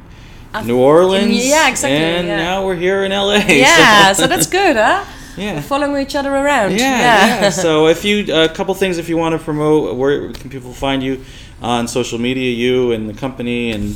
New 0.65 0.79
Orleans. 0.79 1.47
yeah, 1.47 1.69
exactly, 1.69 1.97
And 1.97 2.27
yeah. 2.27 2.37
now 2.37 2.67
we're 2.67 2.77
here 2.77 3.05
in 3.05 3.13
LA. 3.13 3.37
Yeah, 3.47 4.13
so 4.13 4.27
that's 4.27 4.47
good, 4.47 4.77
huh? 4.77 5.05
yeah. 5.37 5.61
Following 5.61 6.03
each 6.03 6.17
other 6.17 6.35
around. 6.35 6.73
Yeah, 6.73 7.41
yeah. 7.41 7.51
so 7.65 7.87
if 7.87 8.05
you 8.05 8.35
a 8.35 8.49
couple 8.49 8.75
things 8.75 8.99
if 8.99 9.09
you 9.09 9.17
want 9.17 9.39
to 9.39 9.39
promote, 9.39 9.97
where 9.97 10.33
can 10.33 10.51
people 10.51 10.73
find 10.73 11.03
you 11.03 11.25
on 11.63 11.87
social 11.87 12.19
media? 12.19 12.51
You 12.51 12.93
and 12.93 13.09
the 13.09 13.15
company 13.15 13.73
and 13.73 13.95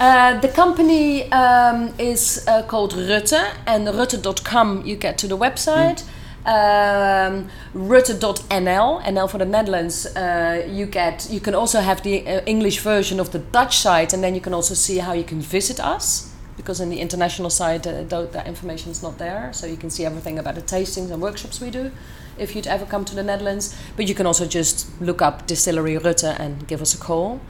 Uh, 0.00 0.38
the 0.40 0.48
company 0.48 1.26
um, 1.32 1.92
is 1.98 2.44
uh, 2.46 2.62
called 2.62 2.94
Rutte, 2.94 3.42
and 3.66 3.88
rutte.com 3.88 4.86
you 4.86 4.94
get 4.94 5.18
to 5.18 5.26
the 5.26 5.36
website. 5.36 6.04
Um, 6.48 7.50
Rutte.nl, 7.74 9.02
NL 9.02 9.30
for 9.30 9.36
the 9.36 9.44
Netherlands. 9.44 10.06
Uh, 10.06 10.66
you 10.66 10.86
get. 10.86 11.28
You 11.30 11.40
can 11.40 11.54
also 11.54 11.80
have 11.80 12.02
the 12.02 12.26
uh, 12.26 12.40
English 12.46 12.78
version 12.80 13.20
of 13.20 13.32
the 13.32 13.38
Dutch 13.38 13.76
site, 13.76 14.14
and 14.14 14.24
then 14.24 14.34
you 14.34 14.40
can 14.40 14.54
also 14.54 14.72
see 14.72 14.96
how 14.98 15.12
you 15.12 15.24
can 15.24 15.40
visit 15.42 15.78
us. 15.78 16.34
Because 16.56 16.80
in 16.80 16.88
the 16.88 17.00
international 17.00 17.50
side 17.50 17.86
uh, 17.86 18.02
that 18.02 18.46
information 18.46 18.90
is 18.90 19.02
not 19.02 19.18
there, 19.18 19.52
so 19.52 19.66
you 19.66 19.76
can 19.76 19.90
see 19.90 20.06
everything 20.06 20.38
about 20.38 20.54
the 20.54 20.62
tastings 20.62 21.10
and 21.10 21.20
workshops 21.20 21.60
we 21.60 21.70
do. 21.70 21.90
If 22.38 22.56
you'd 22.56 22.66
ever 22.66 22.86
come 22.86 23.04
to 23.04 23.14
the 23.14 23.22
Netherlands, 23.22 23.76
but 23.96 24.08
you 24.08 24.14
can 24.14 24.26
also 24.26 24.46
just 24.46 24.88
look 25.02 25.20
up 25.20 25.46
Distillery 25.46 25.98
Rutte 25.98 26.34
and 26.40 26.66
give 26.66 26.80
us 26.80 26.94
a 26.94 26.98
call. 26.98 27.40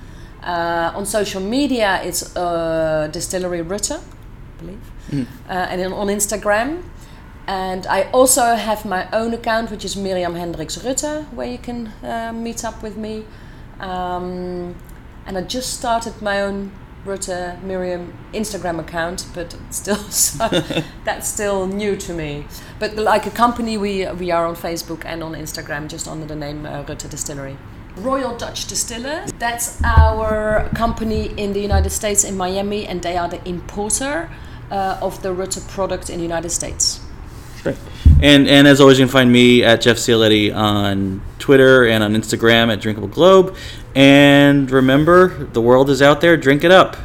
Uh, 0.43 0.93
on 0.95 1.07
social 1.07 1.41
media, 1.41 2.01
it's 2.03 2.35
uh, 2.37 3.09
Distillery 3.13 3.63
Rutte, 3.63 4.01
I 4.01 4.61
believe, 4.61 4.81
uh, 5.49 5.53
and 5.71 5.81
then 5.81 5.93
on 5.93 6.09
Instagram. 6.09 6.83
And 7.49 7.87
I 7.87 8.03
also 8.13 8.57
have 8.57 8.85
my 8.85 9.09
own 9.11 9.33
account, 9.33 9.71
which 9.71 9.83
is 9.83 9.97
Myriam 9.97 10.35
Hendrickx 10.35 10.79
Rutte, 10.85 11.25
where 11.33 11.51
you 11.51 11.57
can 11.57 11.87
uh, 12.05 12.31
meet 12.31 12.63
up 12.63 12.83
with 12.83 12.99
me. 12.99 13.25
Um, 13.81 14.77
and 15.25 15.39
I 15.39 15.41
just 15.41 15.73
started 15.73 16.21
my 16.21 16.43
own 16.43 16.73
Rutte 17.07 17.59
Myriam 17.63 18.13
Instagram 18.35 18.79
account, 18.79 19.27
but 19.33 19.57
still, 19.71 19.97
so 20.11 20.47
that's 21.05 21.27
still 21.27 21.67
new 21.67 21.97
to 21.97 22.13
me. 22.13 22.45
But 22.79 22.97
like 22.97 23.25
a 23.25 23.31
company, 23.31 23.79
we 23.79 24.07
we 24.13 24.31
are 24.31 24.47
on 24.47 24.55
Facebook 24.55 25.07
and 25.07 25.23
on 25.23 25.33
Instagram, 25.33 25.89
just 25.89 26.07
under 26.07 26.27
the 26.27 26.37
name 26.37 26.67
uh, 26.67 26.85
Rutte 26.85 27.09
Distillery. 27.09 27.57
Royal 27.97 28.37
Dutch 28.37 28.67
Distiller. 28.67 29.25
That's 29.39 29.83
our 29.83 30.69
company 30.75 31.33
in 31.39 31.55
the 31.55 31.61
United 31.61 31.91
States 31.91 32.25
in 32.25 32.37
Miami, 32.37 32.87
and 32.87 33.01
they 33.03 33.17
are 33.17 33.29
the 33.29 33.41
importer 33.49 34.29
uh, 34.71 34.99
of 35.01 35.23
the 35.23 35.31
Rutte 35.31 35.67
product 35.69 36.11
in 36.11 36.19
the 36.19 36.25
United 36.25 36.51
States. 36.51 36.98
And 38.21 38.49
and 38.49 38.67
as 38.67 38.81
always, 38.81 38.99
you 38.99 39.05
can 39.05 39.13
find 39.13 39.31
me 39.31 39.63
at 39.63 39.81
Jeff 39.81 39.97
Cialetti 39.97 40.55
on 40.55 41.23
Twitter 41.39 41.87
and 41.87 42.03
on 42.03 42.15
Instagram 42.15 42.73
at 42.73 42.81
Drinkable 42.81 43.09
Globe. 43.09 43.57
And 43.95 44.71
remember, 44.71 45.45
the 45.53 45.61
world 45.61 45.89
is 45.89 46.03
out 46.03 46.21
there. 46.21 46.37
Drink 46.37 46.65
it 46.65 46.71
up. 46.71 46.97